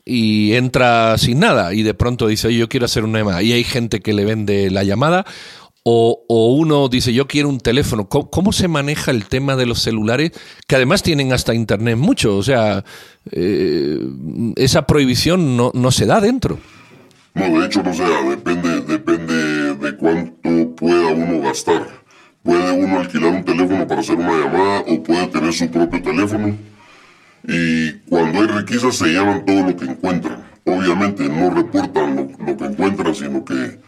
y 0.06 0.54
entra 0.54 1.18
sin 1.18 1.40
nada 1.40 1.74
y 1.74 1.84
de 1.84 1.94
pronto 1.94 2.28
dice, 2.28 2.54
yo 2.54 2.70
quiero 2.70 2.86
hacer 2.86 3.04
una 3.04 3.20
llamada 3.20 3.44
y 3.44 3.52
hay 3.52 3.64
gente 3.64 4.00
que 4.00 4.14
le 4.14 4.26
vende 4.26 4.70
la 4.72 4.84
llamada 4.84 5.26
o, 5.90 6.54
uno 6.54 6.90
dice, 6.90 7.14
yo 7.14 7.28
quiero 7.28 7.48
un 7.48 7.62
teléfono. 7.62 8.10
¿Cómo, 8.10 8.52
se 8.52 8.68
maneja 8.68 9.10
el 9.12 9.26
tema 9.26 9.56
de 9.56 9.66
los 9.66 9.80
celulares 9.82 10.32
que 10.68 10.76
además 10.76 11.02
tienen 11.02 11.32
hasta 11.32 11.54
internet 11.54 11.96
mucho? 11.96 12.36
O 12.36 12.44
sea, 12.44 12.84
eh, 13.32 13.98
esa 14.58 14.86
prohibición 14.86 15.56
no, 15.56 15.92
se 15.92 16.06
da 16.06 16.20
dentro. 16.20 16.60
No, 17.36 17.62
de 17.62 17.68
hecho 17.68 17.84
no 17.84 17.94
se 17.94 18.04
da, 18.04 18.22
depende, 18.30 18.82
depende 18.82 19.76
de 19.76 19.96
cuánto 19.96 20.76
pueda 20.76 21.08
uno 21.08 21.40
gastar. 21.42 21.88
Puede 22.44 22.72
uno 22.72 23.00
alquilar 23.00 23.32
un 23.32 23.46
para 23.86 24.00
hacer 24.02 24.16
una 24.16 24.32
llamada 24.32 24.80
o 24.88 25.04
puede 25.04 25.28
tener 25.28 25.54
su 25.54 25.70
propio 25.70 26.02
teléfono. 26.02 26.58
Y 27.48 27.92
cuando 28.10 28.42
hay 28.42 28.48
requisas 28.48 28.96
se 28.96 29.08
llaman 29.14 29.46
todo 29.46 29.68
lo 29.68 29.76
que 29.76 29.86
encuentran. 29.86 30.46
Obviamente 30.66 31.28
no 31.30 31.50
reportan 31.50 32.16
lo, 32.16 32.58
que 32.58 32.66
encuentran, 32.66 33.16
sino 33.16 33.46
que 33.46 33.80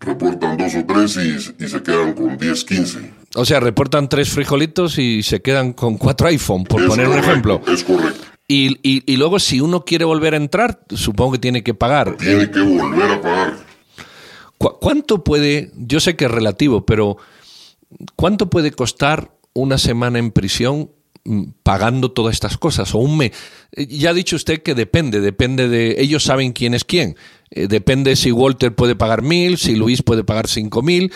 reportan 0.00 0.56
dos 0.58 0.74
o 0.74 0.84
tres 0.84 1.16
y, 1.16 1.64
y 1.64 1.68
se 1.68 1.82
quedan 1.82 2.12
con 2.14 2.36
10, 2.36 2.64
15. 2.64 3.10
O 3.34 3.44
sea, 3.44 3.60
reportan 3.60 4.08
tres 4.08 4.28
frijolitos 4.30 4.98
y 4.98 5.22
se 5.22 5.40
quedan 5.40 5.72
con 5.72 5.96
cuatro 5.96 6.26
iPhone, 6.28 6.64
por 6.64 6.82
Es 6.82 6.88
poner 6.88 7.08
un 7.08 7.18
ejemplo. 7.18 7.62
Es 7.66 7.82
correcto. 7.84 8.24
Y, 8.46 8.78
y- 8.82 9.02
y 9.10 9.16
luego, 9.16 9.38
si 9.38 9.60
uno 9.60 9.84
quiere 9.84 10.04
volver 10.06 10.34
a 10.34 10.38
entrar, 10.38 10.80
supongo 10.90 11.32
que 11.32 11.38
tiene 11.38 11.62
que 11.62 11.74
pagar. 11.74 12.16
Tiene 12.16 12.50
que 12.50 12.60
volver 12.60 13.10
a 13.10 13.20
pagar. 13.20 13.54
¿Cu- 14.56 14.78
¿Cuánto 14.80 15.22
puede, 15.22 15.70
yo 15.76 16.00
sé 16.00 16.16
que 16.16 16.24
es 16.26 16.30
relativo, 16.30 16.84
pero 16.86 17.16
cuánto 18.16 18.50
puede 18.50 18.72
costar 18.72 19.32
una 19.54 19.78
semana 19.78 20.18
en 20.18 20.30
prisión 20.30 20.90
mm, 21.24 21.44
pagando 21.62 22.10
todas 22.12 22.34
estas 22.34 22.58
cosas? 22.58 22.94
O 22.94 22.98
un 22.98 23.16
mes. 23.18 23.32
Eh, 23.72 23.86
Ya 23.86 24.10
ha 24.10 24.14
dicho 24.14 24.36
usted 24.36 24.62
que 24.62 24.74
depende, 24.74 25.20
depende 25.20 25.68
de. 25.68 25.96
Ellos 26.00 26.24
saben 26.24 26.52
quién 26.52 26.74
es 26.74 26.84
quién. 26.84 27.16
Eh, 27.50 27.66
depende 27.68 28.14
si 28.16 28.30
Walter 28.32 28.74
puede 28.74 28.94
pagar 28.96 29.22
mil, 29.22 29.56
si 29.58 29.74
Luis 29.74 30.02
puede 30.02 30.24
pagar 30.24 30.48
cinco 30.48 30.82
mil, 30.82 31.12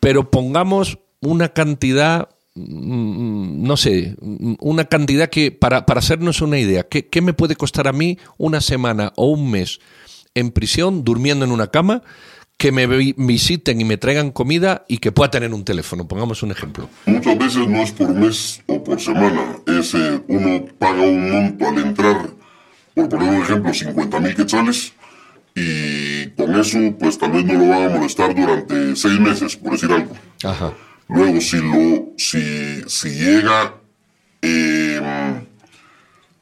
pero 0.00 0.30
pongamos 0.30 0.98
una 1.20 1.50
cantidad. 1.50 2.28
mm, 2.54 3.62
No 3.66 3.76
sé, 3.76 4.16
mm, 4.20 4.54
una 4.60 4.86
cantidad 4.86 5.28
que, 5.28 5.52
para, 5.52 5.84
para 5.86 6.00
hacernos 6.00 6.40
una 6.40 6.58
idea, 6.58 6.84
¿qué, 6.84 7.08
¿qué 7.08 7.20
me 7.20 7.34
puede 7.34 7.56
costar 7.56 7.88
a 7.88 7.92
mí 7.92 8.18
una 8.38 8.60
semana 8.60 9.12
o 9.16 9.26
un 9.28 9.50
mes 9.50 9.80
en 10.34 10.50
prisión, 10.50 11.02
durmiendo 11.04 11.44
en 11.44 11.50
una 11.50 11.68
cama, 11.68 12.02
que 12.56 12.72
me 12.72 12.86
vi- 12.86 13.14
visiten 13.18 13.80
y 13.80 13.84
me 13.84 13.96
traigan 13.98 14.30
comida 14.30 14.84
y 14.88 14.98
que 14.98 15.12
pueda 15.12 15.30
tener 15.30 15.52
un 15.52 15.64
teléfono. 15.64 16.08
Pongamos 16.08 16.42
un 16.42 16.50
ejemplo. 16.52 16.88
Muchas 17.04 17.36
veces 17.38 17.68
no 17.68 17.82
es 17.82 17.92
por 17.92 18.14
mes 18.14 18.62
o 18.66 18.82
por 18.82 19.00
semana, 19.00 19.56
es 19.66 19.94
eh, 19.94 20.20
uno 20.28 20.64
paga 20.78 21.02
un 21.02 21.30
monto 21.30 21.68
al 21.68 21.78
entrar, 21.78 22.30
por 22.94 23.08
poner 23.08 23.28
un 23.28 23.42
ejemplo, 23.42 23.74
50 23.74 24.20
mil 24.20 24.34
quetzales, 24.34 24.92
y 25.54 26.26
con 26.30 26.54
eso 26.58 26.78
pues 26.98 27.18
tal 27.18 27.32
vez 27.32 27.44
no 27.44 27.54
lo 27.54 27.68
van 27.68 27.82
a 27.84 27.88
molestar 27.96 28.34
durante 28.34 28.96
seis 28.96 29.20
meses, 29.20 29.56
por 29.56 29.72
decir 29.72 29.90
algo. 29.92 30.14
Ajá. 30.44 30.72
Luego, 31.08 31.40
si 31.40 31.58
lo, 31.58 32.06
si, 32.16 32.82
si 32.88 33.10
llega 33.10 33.74
eh, 34.42 35.00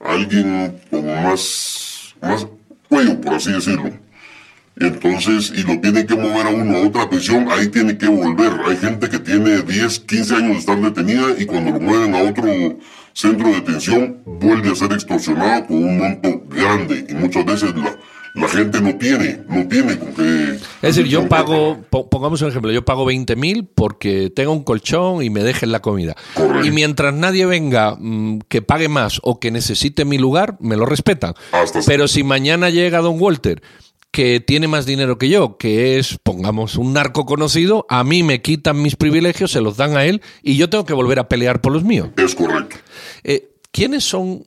alguien 0.00 0.80
con 0.90 1.06
más, 1.06 2.14
más 2.22 2.46
cuello, 2.88 3.20
por 3.20 3.34
así 3.34 3.52
decirlo, 3.52 3.90
entonces, 4.76 5.52
y 5.56 5.62
lo 5.62 5.80
tienen 5.80 6.06
que 6.06 6.14
mover 6.16 6.46
a 6.46 6.50
uno 6.50 6.76
a 6.78 6.86
otra 6.86 7.08
prisión, 7.08 7.46
ahí 7.50 7.68
tiene 7.68 7.96
que 7.96 8.08
volver. 8.08 8.52
Hay 8.66 8.76
gente 8.76 9.08
que 9.08 9.18
tiene 9.20 9.62
10, 9.62 10.00
15 10.00 10.34
años 10.34 10.52
de 10.52 10.58
estar 10.58 10.80
detenida 10.80 11.26
y 11.38 11.46
cuando 11.46 11.70
lo 11.72 11.80
mueven 11.80 12.14
a 12.14 12.22
otro 12.22 12.44
centro 13.12 13.48
de 13.48 13.54
detención, 13.54 14.18
vuelve 14.26 14.70
a 14.70 14.74
ser 14.74 14.92
extorsionado 14.92 15.66
con 15.66 15.76
un 15.84 15.98
monto 15.98 16.42
grande. 16.48 17.06
Y 17.08 17.14
muchas 17.14 17.44
veces 17.44 17.72
la, 17.76 17.96
la 18.34 18.48
gente 18.48 18.80
no 18.80 18.96
tiene, 18.96 19.42
no 19.48 19.68
tiene 19.68 19.96
con 19.96 20.12
qué. 20.14 20.54
Es 20.82 20.96
decir, 20.96 21.04
yo 21.06 21.28
pago, 21.28 21.78
po- 21.88 22.10
pongamos 22.10 22.42
un 22.42 22.48
ejemplo, 22.48 22.72
yo 22.72 22.84
pago 22.84 23.04
20 23.04 23.36
mil 23.36 23.68
porque 23.72 24.32
tengo 24.34 24.52
un 24.52 24.64
colchón 24.64 25.22
y 25.22 25.30
me 25.30 25.44
dejen 25.44 25.70
la 25.70 25.78
comida. 25.78 26.16
Correcto. 26.34 26.66
Y 26.66 26.72
mientras 26.72 27.14
nadie 27.14 27.46
venga 27.46 27.94
mm, 27.96 28.40
que 28.48 28.60
pague 28.60 28.88
más 28.88 29.20
o 29.22 29.38
que 29.38 29.52
necesite 29.52 30.04
mi 30.04 30.18
lugar, 30.18 30.56
me 30.58 30.76
lo 30.76 30.84
respetan. 30.84 31.34
Hasta- 31.52 31.78
Pero 31.86 32.08
si 32.08 32.24
mañana 32.24 32.70
llega 32.70 32.98
Don 33.00 33.20
Walter, 33.22 33.62
que 34.14 34.38
tiene 34.38 34.68
más 34.68 34.86
dinero 34.86 35.18
que 35.18 35.28
yo, 35.28 35.58
que 35.58 35.98
es, 35.98 36.18
pongamos, 36.22 36.76
un 36.76 36.92
narco 36.92 37.26
conocido, 37.26 37.84
a 37.88 38.04
mí 38.04 38.22
me 38.22 38.42
quitan 38.42 38.80
mis 38.80 38.94
privilegios, 38.94 39.50
se 39.50 39.60
los 39.60 39.76
dan 39.76 39.96
a 39.96 40.04
él 40.04 40.22
y 40.40 40.56
yo 40.56 40.70
tengo 40.70 40.84
que 40.84 40.92
volver 40.92 41.18
a 41.18 41.28
pelear 41.28 41.60
por 41.60 41.72
los 41.72 41.82
míos. 41.82 42.10
Es 42.16 42.36
correcto. 42.36 42.76
Eh, 43.24 43.56
¿Quiénes 43.72 44.04
son 44.04 44.46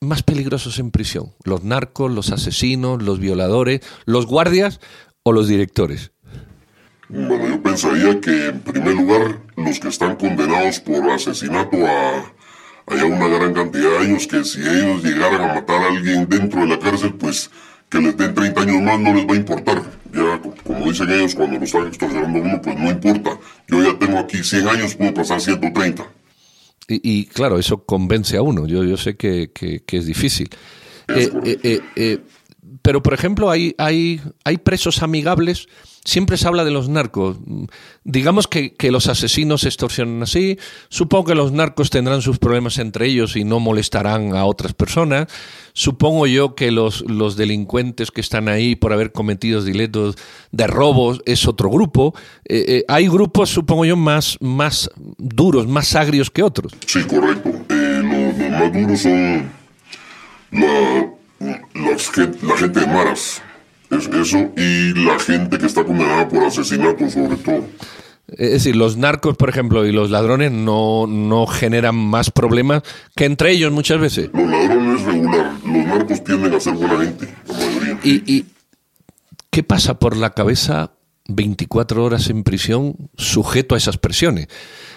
más 0.00 0.22
peligrosos 0.22 0.78
en 0.78 0.90
prisión? 0.90 1.32
¿Los 1.42 1.64
narcos, 1.64 2.12
los 2.12 2.32
asesinos, 2.32 3.02
los 3.02 3.18
violadores, 3.18 3.80
los 4.04 4.26
guardias 4.26 4.78
o 5.22 5.32
los 5.32 5.48
directores? 5.48 6.12
Bueno, 7.08 7.48
yo 7.48 7.62
pensaría 7.62 8.20
que 8.20 8.48
en 8.48 8.60
primer 8.60 8.94
lugar 8.94 9.40
los 9.56 9.80
que 9.80 9.88
están 9.88 10.16
condenados 10.16 10.80
por 10.80 11.10
asesinato 11.10 11.78
a, 11.86 12.30
a 12.88 12.94
ya 12.94 13.06
una 13.06 13.28
gran 13.28 13.54
cantidad 13.54 13.88
de 13.88 13.98
años, 14.00 14.26
que 14.26 14.44
si 14.44 14.60
ellos 14.60 15.02
llegaran 15.02 15.48
a 15.48 15.54
matar 15.54 15.82
a 15.82 15.88
alguien 15.88 16.28
dentro 16.28 16.60
de 16.60 16.66
la 16.66 16.78
cárcel, 16.78 17.14
pues 17.14 17.50
que 17.92 18.00
les 18.00 18.16
den 18.16 18.34
30 18.34 18.60
años 18.62 18.80
más 18.82 18.98
no 18.98 19.12
les 19.14 19.26
va 19.26 19.34
a 19.34 19.36
importar. 19.36 19.82
Ya, 20.12 20.40
co- 20.42 20.54
como 20.64 20.86
dicen 20.90 21.10
ellos, 21.10 21.34
cuando 21.34 21.58
lo 21.58 21.64
están 21.64 21.86
extorsionando 21.86 22.40
uno, 22.40 22.60
pues 22.62 22.78
no 22.78 22.90
importa. 22.90 23.38
Yo 23.68 23.82
ya 23.82 23.98
tengo 23.98 24.18
aquí 24.18 24.42
100 24.42 24.66
años, 24.68 24.94
puedo 24.96 25.12
pasar 25.14 25.40
130. 25.40 26.04
Y, 26.88 27.00
y, 27.20 27.26
claro, 27.26 27.58
eso 27.58 27.84
convence 27.84 28.36
a 28.36 28.42
uno. 28.42 28.66
Yo, 28.66 28.82
yo 28.84 28.96
sé 28.96 29.16
que, 29.16 29.50
que- 29.52 29.80
que 29.84 29.96
es 29.98 30.06
difícil. 30.06 30.48
Eh, 31.08 31.30
eh, 31.44 31.80
eh, 31.96 32.18
pero, 32.82 33.02
por 33.02 33.12
ejemplo, 33.12 33.50
hay, 33.50 33.74
hay, 33.78 34.20
hay 34.44 34.58
presos 34.58 35.02
amigables. 35.02 35.68
Siempre 36.04 36.36
se 36.36 36.46
habla 36.46 36.64
de 36.64 36.70
los 36.70 36.88
narcos. 36.88 37.38
Digamos 38.04 38.46
que, 38.46 38.74
que 38.74 38.92
los 38.92 39.08
asesinos 39.08 39.64
extorsionan 39.64 40.22
así. 40.22 40.58
Supongo 40.88 41.26
que 41.26 41.34
los 41.34 41.52
narcos 41.52 41.90
tendrán 41.90 42.22
sus 42.22 42.38
problemas 42.38 42.78
entre 42.78 43.06
ellos 43.06 43.36
y 43.36 43.44
no 43.44 43.58
molestarán 43.60 44.34
a 44.36 44.44
otras 44.44 44.74
personas. 44.74 45.26
Supongo 45.72 46.26
yo 46.26 46.54
que 46.54 46.70
los, 46.70 47.02
los 47.08 47.36
delincuentes 47.36 48.10
que 48.10 48.20
están 48.20 48.48
ahí 48.48 48.76
por 48.76 48.92
haber 48.92 49.12
cometido 49.12 49.62
delitos 49.62 50.16
de 50.50 50.66
robos 50.66 51.20
es 51.24 51.46
otro 51.48 51.68
grupo. 51.70 52.14
Eh, 52.44 52.64
eh, 52.68 52.84
hay 52.88 53.08
grupos, 53.08 53.50
supongo 53.50 53.84
yo, 53.84 53.96
más, 53.96 54.38
más 54.40 54.90
duros, 55.18 55.66
más 55.66 55.94
agrios 55.96 56.30
que 56.30 56.42
otros. 56.42 56.72
Sí, 56.86 57.02
correcto. 57.04 57.48
Eh, 57.70 58.02
los, 58.02 58.38
los 58.38 58.50
más 58.50 58.72
duros 58.72 59.00
son 59.00 59.50
la, 60.52 61.11
las 61.74 62.42
la 62.42 62.56
gente 62.56 62.80
de 62.80 62.86
Maras. 62.86 63.42
Es 63.90 64.08
eso, 64.08 64.50
y 64.56 64.94
la 65.04 65.18
gente 65.18 65.58
que 65.58 65.66
está 65.66 65.84
condenada 65.84 66.26
por 66.28 66.44
asesinato, 66.44 67.10
sobre 67.10 67.36
todo. 67.36 67.66
Es 68.28 68.50
decir, 68.52 68.76
los 68.76 68.96
narcos, 68.96 69.36
por 69.36 69.50
ejemplo, 69.50 69.84
y 69.84 69.92
los 69.92 70.10
ladrones 70.10 70.50
no, 70.50 71.06
no 71.06 71.46
generan 71.46 71.96
más 71.96 72.30
problemas 72.30 72.82
que 73.14 73.26
entre 73.26 73.50
ellos 73.50 73.70
muchas 73.72 74.00
veces. 74.00 74.30
Los 74.32 74.48
ladrones 74.48 75.02
regular, 75.02 75.52
los 75.66 75.86
narcos 75.86 76.24
tienden 76.24 76.54
a 76.54 76.60
ser 76.60 76.72
buena 76.74 77.04
gente, 77.04 77.34
la 77.46 77.54
mayoría. 77.54 77.98
¿Y, 78.02 78.32
y 78.34 78.46
qué 79.50 79.62
pasa 79.62 79.98
por 79.98 80.16
la 80.16 80.30
cabeza 80.30 80.92
24 81.28 82.02
horas 82.02 82.30
en 82.30 82.44
prisión 82.44 82.96
sujeto 83.18 83.74
a 83.74 83.78
esas 83.78 83.98
presiones? 83.98 84.48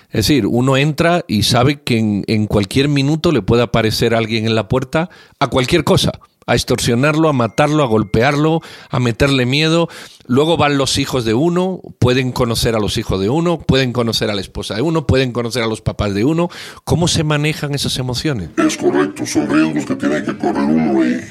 Es 0.07 0.27
decir, 0.27 0.47
uno 0.47 0.77
entra 0.77 1.25
y 1.27 1.43
sabe 1.43 1.81
que 1.81 1.97
en, 1.97 2.23
en 2.27 2.47
cualquier 2.47 2.87
minuto 2.87 3.33
le 3.33 3.41
puede 3.41 3.63
aparecer 3.63 4.15
alguien 4.15 4.45
en 4.45 4.55
la 4.55 4.69
puerta 4.69 5.09
a 5.39 5.47
cualquier 5.49 5.83
cosa, 5.83 6.13
a 6.45 6.53
extorsionarlo, 6.53 7.29
a 7.29 7.33
matarlo, 7.33 7.83
a 7.83 7.87
golpearlo, 7.87 8.61
a 8.89 8.99
meterle 8.99 9.45
miedo. 9.45 9.89
Luego 10.27 10.57
van 10.57 10.77
los 10.77 10.97
hijos 10.97 11.25
de 11.25 11.33
uno, 11.33 11.81
pueden 11.99 12.31
conocer 12.31 12.75
a 12.75 12.79
los 12.79 12.97
hijos 12.97 13.19
de 13.19 13.29
uno, 13.29 13.59
pueden 13.59 13.93
conocer 13.93 14.29
a 14.29 14.35
la 14.35 14.41
esposa 14.41 14.75
de 14.75 14.81
uno, 14.81 15.07
pueden 15.07 15.31
conocer 15.31 15.63
a 15.63 15.67
los 15.67 15.81
papás 15.81 16.13
de 16.13 16.23
uno. 16.23 16.49
¿Cómo 16.83 17.07
se 17.07 17.23
manejan 17.23 17.73
esas 17.73 17.97
emociones? 17.97 18.49
Es 18.57 18.77
correcto, 18.77 19.25
son 19.25 19.49
riesgos 19.49 19.85
que 19.85 19.95
tiene 19.95 20.23
que 20.23 20.37
correr 20.37 20.63
uno 20.63 21.05
y, 21.05 21.21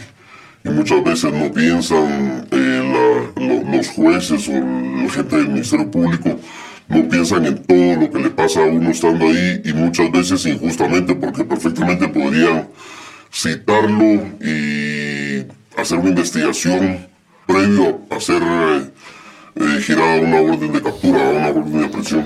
y 0.64 0.70
muchas 0.70 1.04
veces 1.04 1.32
no 1.32 1.52
piensan 1.52 2.46
eh, 2.50 2.74
los 3.70 3.88
jueces 3.88 4.48
o 4.48 4.52
la 4.52 5.10
gente 5.10 5.36
del 5.36 5.48
Ministerio 5.48 5.90
Público, 5.90 6.38
no 6.88 7.08
piensan 7.08 7.46
en 7.46 7.62
todo 7.64 8.00
lo 8.00 8.10
que 8.10 8.18
le 8.18 8.30
pasa 8.30 8.60
a 8.60 8.66
uno 8.66 8.90
estando 8.90 9.26
ahí 9.26 9.62
y 9.64 9.72
muchas 9.72 10.10
veces 10.12 10.44
injustamente 10.46 11.14
porque 11.14 11.44
perfectamente 11.44 12.08
podrían 12.08 12.68
citarlo 13.32 14.22
y 14.40 15.03
hacer 15.76 15.98
una 15.98 16.10
investigación 16.10 17.06
previo 17.46 18.00
a 18.10 18.16
hacer 18.16 18.42
eh, 18.42 18.90
eh, 19.56 19.80
girada 19.82 20.20
una 20.20 20.40
orden 20.40 20.72
de 20.72 20.82
captura, 20.82 21.30
una 21.30 21.48
orden 21.48 21.78
de 21.78 21.84
aprehensión. 21.86 22.24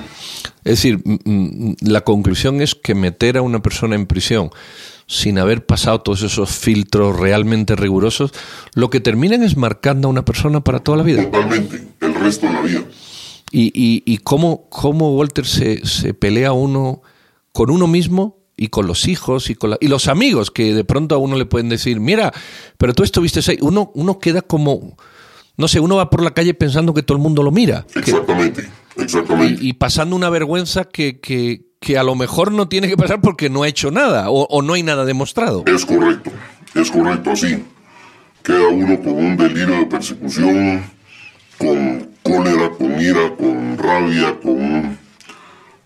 Es 0.64 0.82
decir, 0.82 1.02
la 1.80 2.02
conclusión 2.02 2.60
es 2.60 2.74
que 2.74 2.94
meter 2.94 3.38
a 3.38 3.42
una 3.42 3.62
persona 3.62 3.94
en 3.94 4.06
prisión 4.06 4.50
sin 5.06 5.38
haber 5.38 5.64
pasado 5.64 6.02
todos 6.02 6.22
esos 6.22 6.50
filtros 6.50 7.18
realmente 7.18 7.74
rigurosos, 7.74 8.32
lo 8.74 8.90
que 8.90 9.00
terminan 9.00 9.42
es 9.42 9.56
marcando 9.56 10.08
a 10.08 10.10
una 10.10 10.24
persona 10.24 10.60
para 10.60 10.80
toda 10.80 10.98
la 10.98 11.04
vida. 11.04 11.24
Totalmente, 11.24 11.86
el 12.00 12.14
resto 12.14 12.46
de 12.46 12.52
la 12.52 12.60
vida. 12.60 12.82
Y, 13.50 13.72
y, 13.74 14.02
y 14.04 14.18
cómo, 14.18 14.68
cómo 14.68 15.16
Walter 15.16 15.46
se, 15.46 15.86
se 15.86 16.12
pelea 16.12 16.52
uno 16.52 17.00
con 17.52 17.70
uno 17.70 17.86
mismo 17.86 18.37
y 18.60 18.68
con 18.68 18.86
los 18.88 19.06
hijos 19.08 19.48
y 19.50 19.54
con 19.54 19.70
la- 19.70 19.78
y 19.80 19.86
los 19.88 20.08
amigos 20.08 20.50
que 20.50 20.74
de 20.74 20.84
pronto 20.84 21.14
a 21.14 21.18
uno 21.18 21.36
le 21.36 21.46
pueden 21.46 21.68
decir, 21.68 22.00
mira, 22.00 22.32
pero 22.76 22.92
tú 22.92 23.04
estuviste 23.04 23.40
ahí. 23.50 23.58
Uno, 23.62 23.90
uno 23.94 24.18
queda 24.18 24.42
como, 24.42 24.96
no 25.56 25.68
sé, 25.68 25.78
uno 25.80 25.96
va 25.96 26.10
por 26.10 26.22
la 26.22 26.32
calle 26.32 26.52
pensando 26.54 26.92
que 26.92 27.02
todo 27.04 27.16
el 27.16 27.22
mundo 27.22 27.42
lo 27.42 27.52
mira. 27.52 27.86
que- 27.92 28.00
Exactamente, 28.00 28.68
exactamente. 28.96 29.64
y, 29.64 29.68
y 29.68 29.72
pasando 29.74 30.16
una 30.16 30.28
vergüenza 30.28 30.84
que, 30.84 31.20
que, 31.20 31.62
que 31.80 31.96
a 31.96 32.02
lo 32.02 32.16
mejor 32.16 32.50
no 32.50 32.68
tiene 32.68 32.88
que 32.88 32.96
pasar 32.96 33.20
porque 33.20 33.48
no 33.48 33.62
ha 33.62 33.68
hecho 33.68 33.90
nada 33.92 34.28
o, 34.30 34.42
o 34.50 34.60
no 34.62 34.72
hay 34.74 34.82
nada 34.82 35.04
demostrado. 35.04 35.62
Es 35.66 35.86
correcto, 35.86 36.32
es 36.74 36.90
correcto, 36.90 37.30
así. 37.30 37.62
Queda 38.42 38.66
uno 38.68 38.98
con 39.00 39.12
un 39.12 39.36
delirio 39.36 39.76
de 39.78 39.86
persecución, 39.86 40.82
con 41.58 42.08
cólera, 42.24 42.70
con 42.70 43.00
ira, 43.00 43.36
con 43.36 43.78
rabia, 43.78 44.36
con 44.42 44.98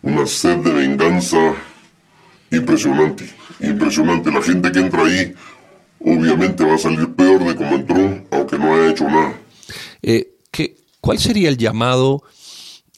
una 0.02 0.26
sed 0.26 0.57
de 0.59 0.73
venganza 0.73 1.55
impresionante, 2.53 3.29
impresionante. 3.61 4.31
La 4.31 4.43
gente 4.43 4.71
que 4.71 4.79
entra 4.79 5.05
ahí 5.05 5.35
obviamente 6.05 6.65
va 6.65 6.75
a 6.75 6.79
salir 6.79 7.15
peor 7.15 7.45
de 7.45 7.57
como 7.57 7.77
entró, 7.77 8.25
aunque 8.31 8.59
no 8.59 8.75
haya 8.75 8.91
hecho 8.91 9.05
nada. 9.05 9.35
Eh, 10.03 10.35
¿qué, 10.51 10.77
¿cuál 11.01 11.19
sería 11.19 11.49
el 11.49 11.57
llamado 11.57 12.23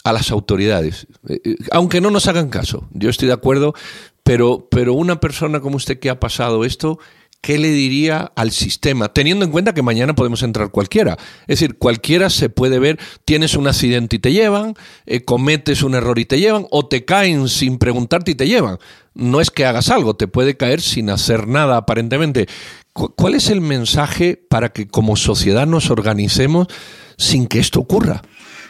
a 0.02 0.12
las 0.12 0.30
autoridades? 0.30 1.06
Eh, 1.28 1.40
eh, 1.44 1.56
aunque 1.70 2.00
no 2.00 2.10
nos 2.10 2.28
hagan 2.28 2.48
caso, 2.48 2.88
yo 2.92 3.10
estoy 3.10 3.28
de 3.28 3.34
acuerdo, 3.34 3.74
pero, 4.22 4.68
pero 4.70 4.94
una 4.94 5.20
persona 5.20 5.60
como 5.60 5.76
usted 5.76 5.98
que 5.98 6.10
ha 6.10 6.18
pasado 6.18 6.64
esto, 6.64 6.98
¿qué 7.44 7.58
le 7.58 7.68
diría 7.68 8.32
al 8.36 8.52
sistema? 8.52 9.12
Teniendo 9.12 9.44
en 9.44 9.50
cuenta 9.50 9.74
que 9.74 9.82
mañana 9.82 10.14
podemos 10.14 10.42
entrar 10.42 10.70
cualquiera. 10.70 11.18
Es 11.42 11.60
decir, 11.60 11.76
cualquiera 11.76 12.30
se 12.30 12.48
puede 12.48 12.78
ver, 12.78 12.98
tienes 13.26 13.54
un 13.54 13.66
accidente 13.68 14.16
y 14.16 14.18
te 14.18 14.32
llevan, 14.32 14.72
eh, 15.04 15.26
cometes 15.26 15.82
un 15.82 15.94
error 15.94 16.18
y 16.18 16.24
te 16.24 16.40
llevan, 16.40 16.66
o 16.70 16.86
te 16.86 17.04
caen 17.04 17.48
sin 17.50 17.76
preguntarte 17.76 18.30
y 18.30 18.34
te 18.34 18.48
llevan. 18.48 18.78
No 19.12 19.42
es 19.42 19.50
que 19.50 19.66
hagas 19.66 19.90
algo, 19.90 20.16
te 20.16 20.26
puede 20.26 20.56
caer 20.56 20.80
sin 20.80 21.10
hacer 21.10 21.46
nada 21.46 21.76
aparentemente. 21.76 22.48
¿Cuál 22.94 23.34
es 23.34 23.50
el 23.50 23.60
mensaje 23.60 24.42
para 24.48 24.70
que 24.70 24.88
como 24.88 25.14
sociedad 25.14 25.66
nos 25.66 25.90
organicemos 25.90 26.68
sin 27.18 27.46
que 27.46 27.58
esto 27.58 27.78
ocurra? 27.78 28.22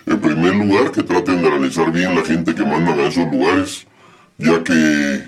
En 0.04 0.20
primer 0.20 0.52
lugar, 0.52 0.90
que 0.90 1.04
traten 1.04 1.42
de 1.42 1.46
analizar 1.46 1.92
bien 1.92 2.16
la 2.16 2.24
gente 2.24 2.52
que 2.52 2.64
mandan 2.64 2.98
a 2.98 3.06
esos 3.06 3.30
lugares, 3.30 3.86
ya 4.38 4.64
que 4.64 5.22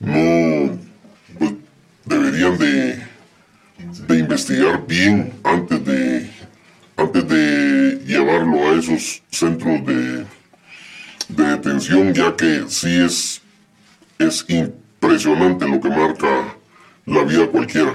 no 0.00 0.78
pues, 1.38 1.52
deberían 2.36 2.58
de, 4.08 4.18
investigar 4.18 4.86
bien 4.86 5.32
antes 5.42 5.84
de, 5.84 6.30
antes 6.96 7.28
de 7.28 8.02
llevarlo 8.06 8.68
a 8.68 8.78
esos 8.78 9.22
centros 9.30 9.86
de, 9.86 10.24
de 11.28 11.44
detención, 11.44 12.12
ya 12.12 12.34
que 12.36 12.64
sí 12.68 12.94
es, 13.00 13.42
es 14.18 14.44
impresionante 14.48 15.66
lo 15.66 15.80
que 15.80 15.88
marca 15.88 16.56
la 17.06 17.22
vida 17.24 17.46
cualquiera. 17.46 17.94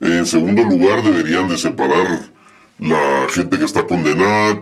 En 0.00 0.26
segundo 0.26 0.62
lugar, 0.64 1.02
deberían 1.02 1.48
de 1.48 1.56
separar 1.56 2.20
la 2.78 3.26
gente 3.30 3.58
que 3.58 3.64
está 3.64 3.86
condenada 3.86 4.60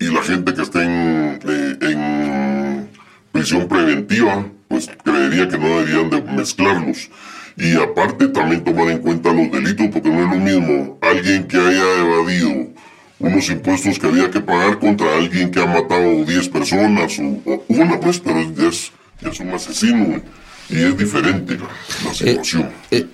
y 0.00 0.06
la 0.06 0.22
gente 0.22 0.52
que 0.52 0.62
está 0.62 0.82
en, 0.82 1.38
eh, 1.48 1.76
en 1.80 2.88
prisión 3.30 3.68
preventiva, 3.68 4.46
pues 4.66 4.90
creería 5.04 5.48
que 5.48 5.58
no 5.58 5.68
deberían 5.68 6.10
de 6.10 6.22
mezclarlos. 6.22 7.08
Y 7.56 7.74
aparte 7.74 8.28
también 8.28 8.64
tomar 8.64 8.88
en 8.88 8.98
cuenta 8.98 9.32
los 9.32 9.50
delitos, 9.50 9.88
porque 9.92 10.08
no 10.08 10.22
es 10.22 10.38
lo 10.38 10.42
mismo 10.42 10.98
alguien 11.00 11.46
que 11.46 11.56
haya 11.56 12.00
evadido 12.00 12.72
unos 13.18 13.48
impuestos 13.50 13.98
que 13.98 14.06
había 14.06 14.30
que 14.30 14.40
pagar 14.40 14.78
contra 14.78 15.16
alguien 15.16 15.50
que 15.50 15.60
ha 15.60 15.66
matado 15.66 16.24
10 16.24 16.48
personas 16.48 17.18
o, 17.18 17.64
una, 17.68 18.00
pues, 18.00 18.18
pero 18.18 18.40
es, 18.40 18.92
es 19.20 19.40
un 19.40 19.50
asesino 19.50 20.20
y 20.68 20.76
es 20.76 20.96
diferente 20.98 21.56
la, 21.56 22.10
eh, 22.10 22.14
situación. 22.14 22.70
Eh, 22.90 23.06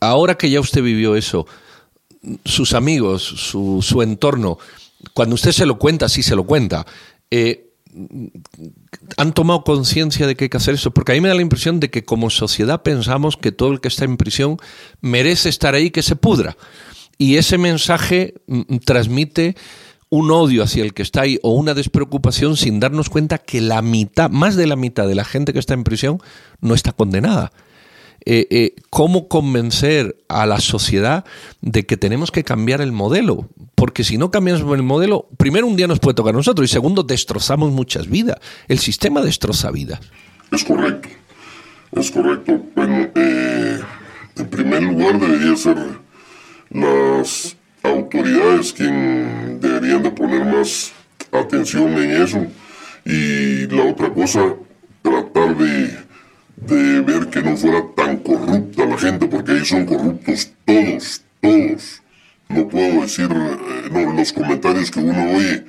ahora 0.00 0.36
que 0.36 0.50
ya 0.50 0.60
usted 0.60 0.82
vivió 0.82 1.14
eso, 1.14 1.46
sus 2.44 2.74
amigos, 2.74 3.22
su, 3.22 3.80
su, 3.80 4.02
entorno, 4.02 4.58
cuando 5.14 5.36
usted 5.36 5.52
se 5.52 5.66
lo 5.66 5.78
cuenta, 5.78 6.08
sí 6.08 6.22
se 6.22 6.34
lo 6.34 6.44
cuenta, 6.44 6.84
eh, 7.30 7.67
han 9.16 9.32
tomado 9.32 9.64
conciencia 9.64 10.26
de 10.26 10.36
que 10.36 10.44
hay 10.44 10.48
que 10.48 10.56
hacer 10.56 10.74
eso, 10.74 10.90
porque 10.90 11.12
a 11.12 11.14
mí 11.14 11.20
me 11.20 11.28
da 11.28 11.34
la 11.34 11.42
impresión 11.42 11.80
de 11.80 11.90
que 11.90 12.04
como 12.04 12.30
sociedad 12.30 12.82
pensamos 12.82 13.36
que 13.36 13.52
todo 13.52 13.72
el 13.72 13.80
que 13.80 13.88
está 13.88 14.04
en 14.04 14.16
prisión 14.16 14.58
merece 15.00 15.48
estar 15.48 15.74
ahí 15.74 15.90
que 15.90 16.02
se 16.02 16.16
pudra. 16.16 16.56
Y 17.16 17.36
ese 17.36 17.58
mensaje 17.58 18.34
mm, 18.46 18.76
transmite 18.84 19.56
un 20.10 20.30
odio 20.30 20.62
hacia 20.62 20.84
el 20.84 20.94
que 20.94 21.02
está 21.02 21.22
ahí 21.22 21.38
o 21.42 21.52
una 21.52 21.74
despreocupación 21.74 22.56
sin 22.56 22.80
darnos 22.80 23.10
cuenta 23.10 23.38
que 23.38 23.60
la 23.60 23.82
mitad, 23.82 24.30
más 24.30 24.56
de 24.56 24.66
la 24.66 24.76
mitad 24.76 25.06
de 25.06 25.14
la 25.14 25.24
gente 25.24 25.52
que 25.52 25.58
está 25.58 25.74
en 25.74 25.84
prisión 25.84 26.22
no 26.60 26.74
está 26.74 26.92
condenada. 26.92 27.52
Eh, 28.24 28.46
eh, 28.50 28.74
¿Cómo 28.90 29.28
convencer 29.28 30.16
a 30.28 30.46
la 30.46 30.60
sociedad 30.60 31.24
de 31.60 31.86
que 31.86 31.96
tenemos 31.96 32.30
que 32.30 32.44
cambiar 32.44 32.80
el 32.80 32.92
modelo? 32.92 33.48
Porque 33.74 34.04
si 34.04 34.18
no 34.18 34.30
cambiamos 34.30 34.62
el 34.62 34.82
modelo, 34.82 35.28
primero 35.36 35.66
un 35.66 35.76
día 35.76 35.86
nos 35.86 36.00
puede 36.00 36.14
tocar 36.14 36.34
a 36.34 36.36
nosotros 36.36 36.68
y 36.68 36.72
segundo 36.72 37.02
destrozamos 37.02 37.72
muchas 37.72 38.08
vidas. 38.08 38.38
El 38.66 38.78
sistema 38.78 39.22
destroza 39.22 39.70
vidas. 39.70 40.00
Es 40.50 40.64
correcto, 40.64 41.08
es 41.92 42.10
correcto. 42.10 42.60
Bueno, 42.74 43.08
eh, 43.14 43.80
en 44.36 44.48
primer 44.48 44.82
lugar 44.82 45.20
debería 45.20 45.56
ser 45.56 45.76
las 46.70 47.56
autoridades 47.82 48.72
quien 48.72 49.58
deberían 49.60 50.02
de 50.02 50.10
poner 50.10 50.44
más 50.44 50.92
atención 51.32 51.92
en 51.98 52.22
eso. 52.22 52.46
Y 53.04 53.66
la 53.68 53.84
otra 53.84 54.12
cosa, 54.12 54.54
tratar 55.02 55.56
de, 55.56 56.07
de 56.66 57.00
ver 57.00 57.28
que 57.28 57.42
no 57.42 57.56
fuera 57.56 57.84
tan 57.94 58.18
corrupta 58.18 58.84
la 58.84 58.98
gente, 58.98 59.26
porque 59.26 59.52
ahí 59.52 59.64
son 59.64 59.86
corruptos 59.86 60.52
todos, 60.64 61.22
todos. 61.40 62.02
No 62.48 62.68
puedo 62.68 63.02
decir 63.02 63.28
eh, 63.30 63.88
no, 63.92 64.12
los 64.12 64.32
comentarios 64.32 64.90
que 64.90 65.00
uno 65.00 65.36
oye, 65.36 65.64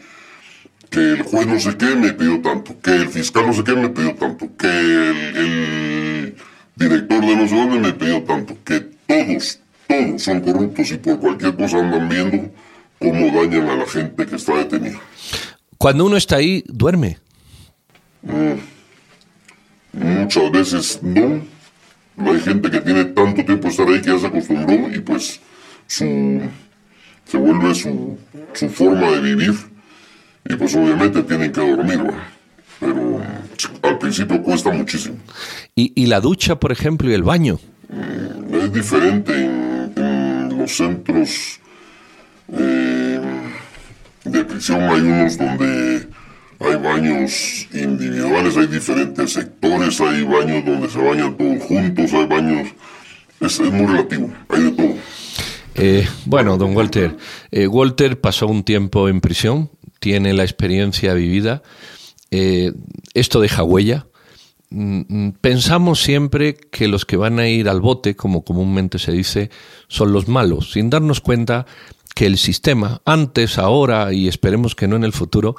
que 0.89 0.99
el 0.99 1.23
juez 1.23 1.47
no 1.47 1.59
sé 1.59 1.75
qué 1.77 1.95
me 1.95 2.13
pidió 2.13 2.41
tanto, 2.41 2.79
que 2.81 2.91
el 2.91 3.09
fiscal 3.09 3.45
no 3.47 3.53
sé 3.53 3.63
qué 3.63 3.73
me 3.73 3.89
pidió 3.89 4.15
tanto, 4.15 4.49
que 4.57 4.67
el, 4.67 5.37
el 5.37 6.35
director 6.75 7.21
de 7.25 7.35
no 7.35 7.47
sé 7.47 7.55
dónde 7.55 7.79
me 7.79 7.93
pidió 7.93 8.23
tanto, 8.23 8.57
que 8.63 8.79
todos, 9.07 9.59
todos 9.87 10.21
son 10.21 10.41
corruptos 10.41 10.91
y 10.91 10.97
por 10.97 11.19
cualquier 11.19 11.55
cosa 11.55 11.79
andan 11.79 12.07
viendo 12.09 12.51
cómo 12.99 13.27
dañan 13.27 13.69
a 13.69 13.75
la 13.75 13.85
gente 13.85 14.25
que 14.25 14.35
está 14.35 14.55
detenida. 14.55 14.99
Cuando 15.77 16.05
uno 16.05 16.17
está 16.17 16.37
ahí, 16.37 16.63
duerme. 16.67 17.17
Mm. 18.23 18.78
Muchas 19.93 20.51
veces 20.51 20.99
no. 21.01 21.41
Hay 22.17 22.39
gente 22.41 22.69
que 22.69 22.81
tiene 22.81 23.05
tanto 23.05 23.43
tiempo 23.45 23.63
de 23.63 23.69
estar 23.69 23.87
ahí 23.87 24.01
que 24.01 24.11
ya 24.11 24.19
se 24.19 24.27
acostumbró 24.27 24.93
y 24.93 24.99
pues 24.99 25.39
su, 25.87 26.41
se 27.25 27.37
vuelve 27.37 27.73
su, 27.73 28.17
su 28.53 28.69
forma 28.69 29.11
de 29.11 29.21
vivir. 29.21 29.53
Y 30.45 30.55
pues 30.55 30.75
obviamente 30.75 31.21
tienen 31.23 31.51
que 31.51 31.61
dormir, 31.61 31.99
pero 32.79 33.21
al 33.83 33.97
principio 33.99 34.41
cuesta 34.41 34.71
muchísimo. 34.71 35.17
¿Y, 35.75 35.91
¿Y, 35.95 36.07
la 36.07 36.19
ducha, 36.21 36.59
por 36.59 36.71
ejemplo, 36.71 37.09
y 37.09 37.13
el 37.13 37.23
baño? 37.23 37.59
Mm, 37.89 38.55
es 38.55 38.73
diferente 38.73 39.33
en, 39.33 40.57
los 40.57 40.75
centros 40.75 41.59
eh, 42.51 43.19
de 44.23 44.45
prisión. 44.45 44.81
Hay 44.81 45.01
unos 45.01 45.37
donde 45.37 46.07
hay 46.59 46.75
baños 46.75 47.67
individuales, 47.73 48.57
hay 48.57 48.67
diferentes 48.67 49.33
sectores, 49.33 49.99
hay 50.01 50.23
baños 50.23 50.65
donde 50.65 50.89
se 50.89 50.99
bañan 50.99 51.37
todos 51.37 51.63
juntos, 51.63 52.13
hay 52.13 52.25
baños... 52.25 52.67
Es, 53.39 53.61
muy 53.61 53.85
relativo, 53.85 54.29
hay 54.49 54.63
de 54.63 54.71
todo. 54.71 54.93
Eh, 55.75 56.05
bueno, 56.25 56.57
don 56.57 56.75
Walter, 56.75 57.15
eh, 57.51 57.67
Walter 57.67 58.19
pasó 58.19 58.47
un 58.47 58.63
tiempo 58.63 59.07
en 59.07 59.21
prisión, 59.21 59.71
tiene 60.01 60.33
la 60.33 60.43
experiencia 60.43 61.13
vivida, 61.13 61.63
eh, 62.31 62.73
esto 63.13 63.39
deja 63.39 63.63
huella. 63.63 64.07
Mm, 64.71 65.01
mm, 65.07 65.31
pensamos 65.39 66.01
siempre 66.01 66.55
que 66.55 66.89
los 66.89 67.05
que 67.05 67.15
van 67.15 67.39
a 67.39 67.47
ir 67.47 67.69
al 67.69 67.79
bote, 67.79 68.17
como 68.17 68.43
comúnmente 68.43 68.99
se 68.99 69.13
dice, 69.13 69.49
son 69.87 70.11
los 70.11 70.27
malos, 70.27 70.73
sin 70.73 70.89
darnos 70.89 71.21
cuenta 71.21 71.65
que 72.13 72.25
el 72.25 72.37
sistema, 72.37 73.01
antes, 73.05 73.57
ahora 73.57 74.11
y 74.11 74.27
esperemos 74.27 74.75
que 74.75 74.89
no 74.89 74.97
en 74.97 75.05
el 75.05 75.13
futuro, 75.13 75.55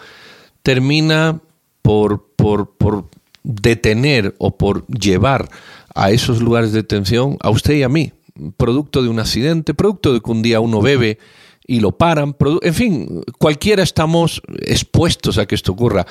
termina 0.63 1.41
por, 1.83 2.27
por, 2.37 2.71
por 2.77 3.07
detener 3.43 4.35
o 4.39 4.57
por 4.57 4.87
llevar 4.87 5.49
a 5.95 6.11
esos 6.11 6.41
lugares 6.41 6.73
de 6.73 6.83
detención 6.83 7.37
a 7.41 7.51
usted 7.51 7.75
y 7.75 7.83
a 7.83 7.89
mí, 7.89 8.13
producto 8.57 9.03
de 9.03 9.09
un 9.09 9.19
accidente, 9.19 9.75
producto 9.75 10.13
de 10.13 10.21
que 10.21 10.31
un 10.31 10.43
día 10.43 10.61
uno 10.61 10.81
bebe 10.81 11.19
y 11.67 11.81
lo 11.81 11.93
paran, 11.93 12.37
en 12.63 12.75
fin, 12.75 13.23
cualquiera 13.39 13.83
estamos 13.83 14.43
expuestos 14.59 15.39
a 15.39 15.47
que 15.47 15.55
esto 15.55 15.73
ocurra. 15.73 16.05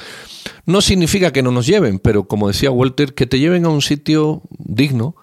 No 0.65 0.79
significa 0.79 1.33
que 1.33 1.43
no 1.43 1.51
nos 1.51 1.67
lleven, 1.67 1.99
pero 1.99 2.29
como 2.29 2.47
decía 2.47 2.71
Walter, 2.71 3.13
que 3.13 3.25
te 3.25 3.39
lleven 3.39 3.65
a 3.65 3.69
un 3.69 3.81
sitio 3.81 4.41
digno, 4.57 5.15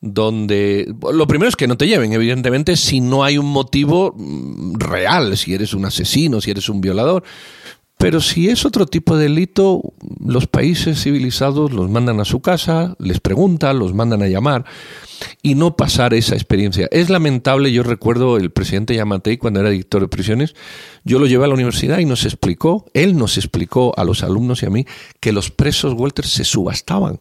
donde 0.00 0.94
lo 1.12 1.26
primero 1.26 1.48
es 1.48 1.56
que 1.56 1.66
no 1.66 1.76
te 1.76 1.86
lleven, 1.86 2.12
evidentemente, 2.12 2.76
si 2.76 3.00
no 3.00 3.24
hay 3.24 3.36
un 3.36 3.46
motivo 3.46 4.14
mm, 4.16 4.74
real, 4.78 5.36
si 5.36 5.54
eres 5.54 5.74
un 5.74 5.84
asesino, 5.84 6.40
si 6.40 6.50
eres 6.50 6.68
un 6.68 6.80
violador. 6.80 7.24
Pero 7.96 8.20
si 8.20 8.48
es 8.48 8.64
otro 8.64 8.86
tipo 8.86 9.16
de 9.16 9.24
delito, 9.24 9.94
los 10.24 10.46
países 10.46 11.02
civilizados 11.02 11.72
los 11.72 11.88
mandan 11.88 12.20
a 12.20 12.24
su 12.24 12.40
casa, 12.40 12.96
les 12.98 13.20
preguntan, 13.20 13.78
los 13.78 13.94
mandan 13.94 14.22
a 14.22 14.28
llamar 14.28 14.64
y 15.42 15.54
no 15.54 15.76
pasar 15.76 16.12
esa 16.12 16.34
experiencia. 16.34 16.88
Es 16.90 17.08
lamentable, 17.08 17.72
yo 17.72 17.82
recuerdo 17.82 18.36
el 18.36 18.50
presidente 18.50 18.94
Yamatei 18.96 19.38
cuando 19.38 19.60
era 19.60 19.70
director 19.70 20.02
de 20.02 20.08
prisiones, 20.08 20.54
yo 21.04 21.18
lo 21.18 21.26
llevé 21.26 21.44
a 21.44 21.48
la 21.48 21.54
universidad 21.54 21.98
y 21.98 22.04
nos 22.04 22.24
explicó, 22.24 22.86
él 22.94 23.16
nos 23.16 23.38
explicó 23.38 23.94
a 23.96 24.04
los 24.04 24.22
alumnos 24.22 24.62
y 24.62 24.66
a 24.66 24.70
mí 24.70 24.86
que 25.20 25.32
los 25.32 25.50
presos 25.50 25.94
Walter 25.94 26.26
se 26.26 26.44
subastaban. 26.44 27.20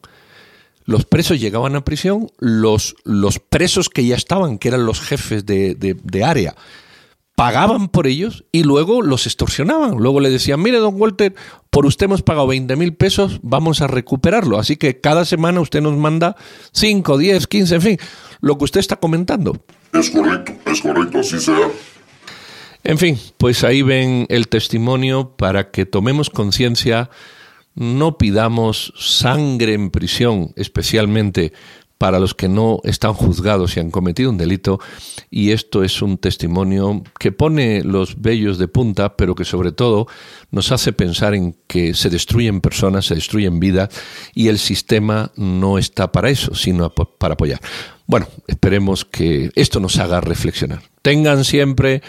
Los 0.85 1.05
presos 1.05 1.39
llegaban 1.39 1.77
a 1.77 1.85
prisión, 1.85 2.29
los, 2.39 2.95
los 3.05 3.39
presos 3.39 3.87
que 3.87 4.05
ya 4.05 4.15
estaban, 4.15 4.57
que 4.57 4.67
eran 4.67 4.85
los 4.85 4.99
jefes 4.99 5.45
de, 5.45 5.75
de, 5.75 5.93
de 5.93 6.23
área, 6.25 6.55
pagaban 7.35 7.87
por 7.87 8.07
ellos 8.07 8.45
y 8.51 8.63
luego 8.63 9.01
los 9.01 9.25
extorsionaban. 9.25 9.97
Luego 9.97 10.19
le 10.19 10.29
decían, 10.29 10.61
mire, 10.61 10.77
don 10.77 10.99
Walter, 10.99 11.33
por 11.69 11.85
usted 11.85 12.05
hemos 12.05 12.21
pagado 12.21 12.47
20 12.47 12.75
mil 12.75 12.93
pesos, 12.93 13.39
vamos 13.41 13.81
a 13.81 13.87
recuperarlo. 13.87 14.59
Así 14.59 14.77
que 14.77 14.99
cada 14.99 15.25
semana 15.25 15.61
usted 15.61 15.81
nos 15.81 15.97
manda 15.97 16.35
5, 16.71 17.17
10, 17.17 17.47
15, 17.47 17.75
en 17.75 17.81
fin, 17.81 17.97
lo 18.41 18.57
que 18.57 18.65
usted 18.65 18.79
está 18.79 18.97
comentando. 18.97 19.57
Es 19.93 20.09
correcto, 20.09 20.53
es 20.71 20.81
correcto, 20.81 21.19
así 21.19 21.39
sea. 21.39 21.69
En 22.83 22.97
fin, 22.97 23.17
pues 23.37 23.63
ahí 23.63 23.81
ven 23.81 24.25
el 24.29 24.49
testimonio 24.49 25.35
para 25.37 25.71
que 25.71 25.85
tomemos 25.85 26.29
conciencia, 26.29 27.09
no 27.75 28.17
pidamos 28.17 28.93
sangre 28.97 29.73
en 29.73 29.89
prisión, 29.89 30.51
especialmente 30.57 31.53
para 32.03 32.19
los 32.19 32.33
que 32.33 32.49
no 32.49 32.81
están 32.83 33.13
juzgados 33.13 33.77
y 33.77 33.79
han 33.79 33.89
cometido 33.89 34.29
un 34.29 34.37
delito, 34.37 34.77
y 35.31 35.51
esto 35.51 35.85
es 35.85 36.01
un 36.01 36.17
testimonio 36.17 37.01
que 37.17 37.31
pone 37.31 37.81
los 37.81 38.21
vellos 38.21 38.57
de 38.57 38.67
punta, 38.67 39.15
pero 39.15 39.35
que 39.35 39.45
sobre 39.45 39.71
todo 39.71 40.07
nos 40.51 40.73
hace 40.73 40.91
pensar 40.91 41.33
en 41.33 41.55
que 41.65 41.93
se 41.93 42.09
destruyen 42.09 42.59
personas, 42.59 43.05
se 43.05 43.15
destruyen 43.15 43.57
vidas, 43.61 43.87
y 44.35 44.49
el 44.49 44.59
sistema 44.59 45.31
no 45.37 45.77
está 45.77 46.11
para 46.11 46.29
eso, 46.29 46.53
sino 46.55 46.89
para 46.89 47.35
apoyar. 47.35 47.61
Bueno, 48.05 48.27
esperemos 48.47 49.05
que 49.05 49.51
esto 49.55 49.79
nos 49.79 49.97
haga 49.97 50.19
reflexionar. 50.19 50.81
Tengan 51.03 51.45
siempre 51.45 52.01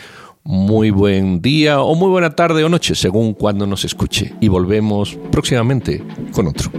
muy 0.43 0.91
buen 0.91 1.41
día 1.41 1.83
o 1.83 1.95
muy 1.95 2.09
buena 2.09 2.35
tarde 2.35 2.65
o 2.65 2.69
noche, 2.69 2.97
según 2.97 3.33
cuando 3.33 3.65
nos 3.65 3.85
escuche. 3.85 4.35
Y 4.41 4.49
volvemos 4.49 5.17
próximamente 5.31 6.03
con 6.33 6.49
otro. 6.49 6.73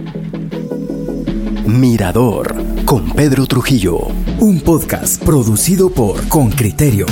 Mirador 1.66 2.75
con 2.86 3.10
Pedro 3.10 3.46
Trujillo, 3.46 3.98
un 4.38 4.60
podcast 4.60 5.20
producido 5.20 5.90
por 5.90 6.28
Con 6.28 6.50
Criterio. 6.52 7.06